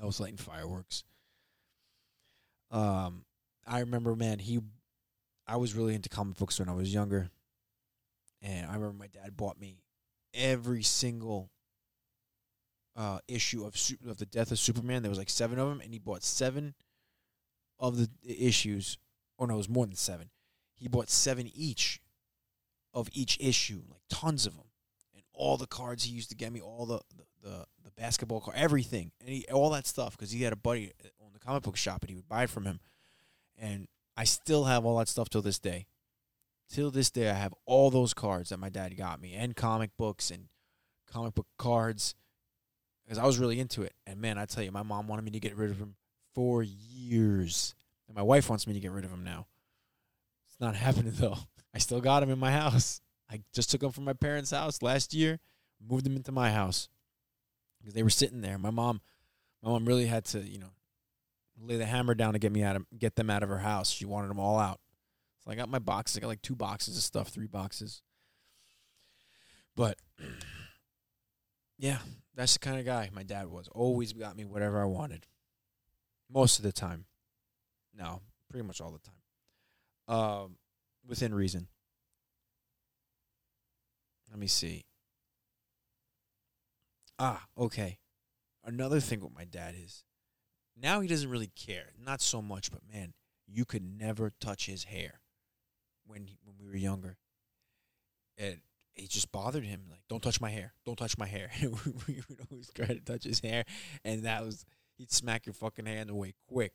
I 0.01 0.05
was 0.05 0.21
lighting 0.21 0.37
fireworks. 0.37 1.05
Um, 2.71 3.25
I 3.67 3.81
remember, 3.81 4.15
man, 4.15 4.39
he, 4.39 4.61
I 5.47 5.57
was 5.57 5.75
really 5.75 5.95
into 5.95 6.09
comic 6.09 6.37
books 6.37 6.59
when 6.59 6.69
I 6.69 6.75
was 6.75 6.93
younger, 6.93 7.31
and 8.43 8.67
I 8.67 8.75
remember 8.75 8.97
my 8.99 9.07
dad 9.07 9.37
bought 9.37 9.61
me 9.61 9.79
every 10.35 10.83
single 10.83 11.51
uh, 12.97 13.19
issue 13.29 13.65
of 13.65 13.75
of 14.09 14.19
the 14.19 14.27
Death 14.27 14.51
of 14.51 14.59
Superman. 14.59 15.03
There 15.03 15.11
was 15.11 15.19
like 15.19 15.31
seven 15.31 15.59
of 15.59 15.69
them, 15.69 15.81
and 15.81 15.93
he 15.93 15.99
bought 15.99 16.25
seven 16.25 16.75
of 17.79 17.97
the 17.99 18.09
issues. 18.27 18.99
Or 19.39 19.47
no, 19.47 19.55
it 19.55 19.59
was 19.59 19.69
more 19.69 19.87
than 19.87 19.97
seven. 19.97 20.31
He 20.75 20.89
bought 20.89 21.11
seven 21.11 21.51
each 21.55 22.01
of 22.93 23.09
each 23.13 23.37
issue, 23.41 23.83
like 23.91 24.03
tons 24.09 24.47
of 24.47 24.57
them, 24.57 24.67
and 25.15 25.23
all 25.33 25.57
the 25.57 25.67
cards 25.67 26.05
he 26.05 26.15
used 26.15 26.31
to 26.31 26.37
get 26.37 26.53
me, 26.53 26.61
all 26.61 26.87
the 26.87 27.01
the 27.17 27.25
the, 27.43 27.67
the 27.85 27.91
basketball 27.97 28.41
card, 28.41 28.57
everything, 28.57 29.13
and 29.21 29.29
he, 29.29 29.47
all 29.53 29.71
that 29.71 29.87
stuff 29.87 30.17
because 30.17 30.33
he 30.33 30.43
had 30.43 30.53
a 30.53 30.57
buddy 30.57 30.93
on 31.25 31.33
the 31.33 31.39
comic 31.39 31.63
book 31.63 31.77
shop, 31.77 32.03
and 32.03 32.11
he 32.11 32.17
would 32.17 32.29
buy 32.29 32.47
from 32.47 32.65
him, 32.65 32.81
and 33.59 33.87
I 34.17 34.25
still 34.25 34.65
have 34.65 34.85
all 34.85 34.99
that 34.99 35.09
stuff 35.09 35.29
till 35.29 35.43
this 35.43 35.59
day. 35.59 35.87
Till 36.69 36.91
this 36.91 37.11
day, 37.11 37.31
I 37.31 37.35
have 37.35 37.55
all 37.65 37.91
those 37.91 38.15
cards 38.15 38.51
that 38.51 38.59
my 38.59 38.71
dad 38.71 38.97
got 38.97 39.21
me, 39.21 39.35
and 39.35 39.55
comic 39.55 39.91
books 39.97 40.31
and 40.31 40.49
comic 41.13 41.35
book 41.35 41.47
cards 41.59 42.15
because 43.05 43.19
I 43.19 43.25
was 43.25 43.39
really 43.39 43.61
into 43.61 43.83
it. 43.83 43.93
And 44.07 44.21
man, 44.21 44.37
I 44.37 44.47
tell 44.47 44.65
you, 44.65 44.73
my 44.73 44.83
mom 44.83 45.07
wanted 45.07 45.25
me 45.25 45.31
to 45.33 45.41
get 45.41 45.57
rid 45.57 45.71
of 45.71 45.79
them 45.79 45.95
for 46.35 46.63
years, 46.63 47.75
and 48.09 48.17
my 48.17 48.23
wife 48.23 48.51
wants 48.51 48.67
me 48.67 48.75
to 48.75 48.81
get 48.81 48.91
rid 48.91 49.05
of 49.05 49.11
them 49.11 49.23
now. 49.23 49.47
It's 50.49 50.61
not 50.61 50.75
happening 50.87 51.13
though. 51.15 51.39
I 51.75 51.79
still 51.79 52.01
got 52.01 52.21
them 52.21 52.31
in 52.31 52.39
my 52.39 52.53
house. 52.53 53.01
I 53.31 53.43
just 53.53 53.71
took 53.71 53.81
them 53.81 53.93
from 53.93 54.05
my 54.05 54.13
parents' 54.13 54.51
house 54.51 54.83
last 54.83 55.13
year, 55.15 55.39
moved 55.81 56.05
them 56.05 56.17
into 56.17 56.33
my 56.33 56.51
house 56.51 56.89
because 57.79 57.95
they 57.95 58.03
were 58.03 58.11
sitting 58.11 58.41
there. 58.41 58.59
My 58.59 58.71
mom, 58.71 59.01
my 59.63 59.71
mom 59.71 59.85
really 59.85 60.07
had 60.07 60.25
to, 60.27 60.41
you 60.41 60.59
know, 60.59 60.71
lay 61.61 61.77
the 61.77 61.87
hammer 61.87 62.15
down 62.15 62.35
to 62.35 62.39
get 62.39 62.53
me 62.53 62.63
out 62.63 62.77
of 62.77 62.87
get 62.99 63.17
them 63.17 63.31
out 63.31 63.43
of 63.43 63.49
her 63.49 63.59
house. 63.59 63.91
She 63.91 64.05
wanted 64.05 64.29
them 64.29 64.39
all 64.39 64.59
out. 64.59 64.81
So 65.45 65.51
I 65.51 65.55
got 65.55 65.69
my 65.69 65.79
boxes. 65.79 66.17
I 66.17 66.21
got 66.21 66.29
like 66.29 66.43
two 66.43 66.57
boxes 66.57 66.97
of 66.97 67.03
stuff, 67.03 67.29
three 67.29 67.47
boxes. 67.47 68.03
But 69.75 69.99
yeah, 71.79 71.99
that's 72.35 72.55
the 72.55 72.59
kind 72.59 72.79
of 72.79 72.85
guy 72.85 73.11
my 73.13 73.23
dad 73.23 73.49
was. 73.49 73.69
Always 73.69 74.13
got 74.13 74.37
me 74.37 74.45
whatever 74.45 74.81
I 74.81 74.87
wanted. 74.87 75.27
Most 76.31 76.59
of 76.59 76.65
the 76.65 76.73
time. 76.73 77.07
No, 77.95 78.21
pretty 78.51 78.67
much 78.67 78.81
all 78.81 78.91
the 78.91 78.99
time. 78.99 80.19
Um, 80.19 80.57
within 81.07 81.35
reason. 81.35 81.69
Let 84.31 84.39
me 84.39 84.47
see. 84.49 84.85
Ah, 87.19 87.45
okay. 87.57 87.99
Another 88.65 89.01
thing 89.01 89.21
with 89.21 89.35
my 89.35 89.45
dad 89.45 89.75
is 89.83 90.05
now 90.81 91.01
he 91.01 91.09
doesn't 91.09 91.31
really 91.31 91.51
care. 91.55 91.93
Not 92.05 92.21
so 92.21 92.43
much, 92.43 92.71
but 92.71 92.81
man, 92.93 93.15
you 93.47 93.65
could 93.65 93.83
never 93.83 94.33
touch 94.41 94.67
his 94.67 94.85
hair 94.85 95.21
when 96.07 96.27
he, 96.27 96.39
when 96.45 96.57
we 96.59 96.67
were 96.67 96.77
younger. 96.77 97.17
And 98.37 98.61
it 98.95 99.11
just 99.11 99.31
bothered 99.33 99.65
him. 99.65 99.83
Like, 99.91 100.03
don't 100.09 100.23
touch 100.23 100.41
my 100.41 100.51
hair. 100.51 100.73
Don't 100.85 100.99
touch 100.99 101.17
my 101.19 101.27
hair. 101.27 101.51
we 101.63 102.23
would 102.29 102.41
always 102.51 102.71
try 102.75 102.87
to 102.87 103.01
touch 103.01 103.25
his 103.25 103.41
hair, 103.41 103.65
and 104.05 104.25
that 104.25 104.45
was 104.45 104.65
he'd 104.97 105.13
smack 105.13 105.47
your 105.47 105.53
fucking 105.53 105.87
hand 105.87 106.11
away 106.11 106.35
quick. 106.49 106.73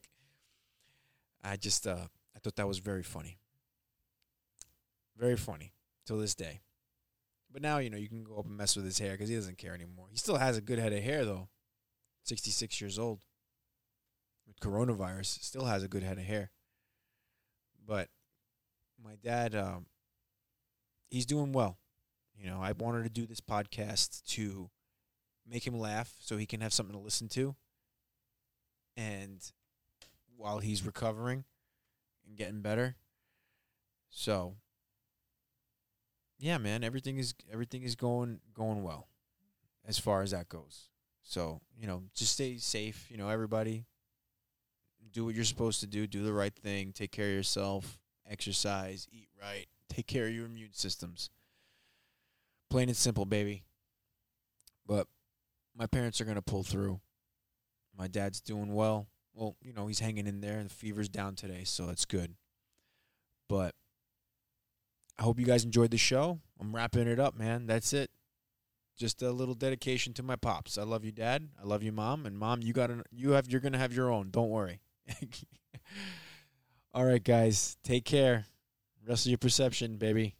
I 1.44 1.58
just 1.58 1.88
uh 1.88 2.08
I 2.36 2.40
thought 2.40 2.56
that 2.56 2.68
was 2.68 2.80
very 2.80 3.04
funny. 3.04 3.40
Very 5.18 5.38
funny 5.38 5.74
till 6.06 6.18
this 6.18 6.36
day. 6.36 6.62
But 7.52 7.62
now 7.62 7.80
you 7.80 7.90
know 7.90 7.98
you 7.98 8.08
can 8.08 8.24
go 8.24 8.38
up 8.38 8.46
and 8.46 8.56
mess 8.58 8.76
with 8.76 8.86
his 8.86 9.00
hair 9.00 9.12
because 9.12 9.30
he 9.30 9.36
doesn't 9.36 9.58
care 9.58 9.74
anymore. 9.74 10.08
He 10.10 10.18
still 10.18 10.38
has 10.38 10.58
a 10.58 10.62
good 10.62 10.80
head 10.80 10.94
of 10.94 11.04
hair 11.04 11.26
though. 11.26 11.50
Sixty 12.24 12.52
six 12.52 12.80
years 12.80 13.00
old. 13.00 13.26
With 14.48 14.60
coronavirus, 14.60 15.44
still 15.44 15.66
has 15.66 15.84
a 15.84 15.88
good 15.88 16.04
head 16.04 16.18
of 16.18 16.26
hair. 16.26 16.52
But 17.86 18.10
my 19.04 19.16
dad, 19.24 19.56
um, 19.56 19.86
he's 21.10 21.26
doing 21.26 21.52
well. 21.52 21.78
You 22.38 22.48
know, 22.50 22.60
I 22.62 22.72
wanted 22.72 23.04
to 23.04 23.10
do 23.10 23.26
this 23.26 23.42
podcast 23.42 24.24
to 24.34 24.70
make 25.48 25.66
him 25.66 25.80
laugh 25.80 26.14
so 26.20 26.38
he 26.38 26.46
can 26.46 26.62
have 26.62 26.74
something 26.74 26.96
to 26.96 27.02
listen 27.02 27.28
to. 27.30 27.56
And 28.98 29.40
while 30.36 30.60
he's 30.60 30.86
recovering 30.86 31.46
and 32.28 32.38
getting 32.38 32.62
better. 32.62 32.96
So 34.10 34.56
yeah, 36.42 36.58
man, 36.58 36.84
everything 36.84 37.18
is 37.18 37.36
everything 37.52 37.84
is 37.84 37.96
going 37.96 38.40
going 38.54 38.84
well 38.84 39.08
as 39.86 40.00
far 40.00 40.24
as 40.24 40.32
that 40.32 40.50
goes. 40.50 40.90
So, 41.24 41.62
you 41.78 41.86
know, 41.86 42.04
just 42.16 42.34
stay 42.34 42.58
safe, 42.58 43.08
you 43.10 43.18
know, 43.18 43.30
everybody. 43.30 43.86
Do 45.12 45.26
what 45.26 45.36
you're 45.36 45.44
supposed 45.44 45.82
to 45.82 45.88
do, 45.88 46.08
do 46.08 46.24
the 46.24 46.34
right 46.34 46.56
thing, 46.56 46.94
take 46.94 47.12
care 47.12 47.28
of 47.28 47.34
yourself, 47.34 48.00
exercise, 48.30 49.08
eat 49.12 49.28
right, 49.42 49.66
take 49.90 50.08
care 50.08 50.28
of 50.28 50.34
your 50.34 50.46
immune 50.46 50.70
systems. 50.72 51.30
Plain 52.70 52.88
and 52.88 52.98
simple, 52.98 53.26
baby. 53.26 53.64
But 54.88 55.08
my 55.78 55.86
parents 55.86 56.22
are 56.22 56.26
going 56.26 56.36
to 56.36 56.42
pull 56.42 56.64
through. 56.64 57.02
My 57.98 58.08
dad's 58.08 58.40
doing 58.40 58.74
well. 58.74 59.08
Well, 59.34 59.58
you 59.62 59.74
know, 59.74 59.88
he's 59.88 60.00
hanging 60.00 60.28
in 60.28 60.40
there. 60.40 60.60
And 60.60 60.70
the 60.70 60.74
fever's 60.74 61.10
down 61.10 61.36
today, 61.36 61.64
so 61.66 61.86
that's 61.88 62.06
good. 62.06 62.36
But 63.50 63.76
I 65.20 65.24
hope 65.24 65.40
you 65.40 65.46
guys 65.46 65.66
enjoyed 65.66 65.92
the 65.92 65.98
show. 65.98 66.40
I'm 66.60 66.74
wrapping 66.74 67.08
it 67.08 67.20
up, 67.20 67.38
man. 67.38 67.68
That's 67.68 67.92
it. 67.92 68.12
Just 68.98 69.22
a 69.22 69.32
little 69.32 69.56
dedication 69.56 70.14
to 70.14 70.24
my 70.24 70.36
pops. 70.36 70.78
I 70.78 70.84
love 70.84 71.04
you, 71.04 71.12
Dad. 71.12 71.50
I 71.62 71.66
love 71.66 71.84
you, 71.84 71.92
Mom. 71.92 72.26
And 72.26 72.38
Mom, 72.38 72.62
you 72.62 72.74
got 72.74 72.92
you 73.12 73.32
have 73.32 73.48
you're 73.48 73.62
gonna 73.62 73.78
have 73.78 73.94
your 73.94 74.12
own. 74.12 74.30
Don't 74.30 74.50
worry. 74.50 74.80
All 76.94 77.06
right, 77.06 77.24
guys. 77.24 77.78
Take 77.84 78.06
care. 78.06 78.46
Wrestle 79.08 79.30
your 79.30 79.38
perception, 79.38 79.98
baby. 79.98 80.36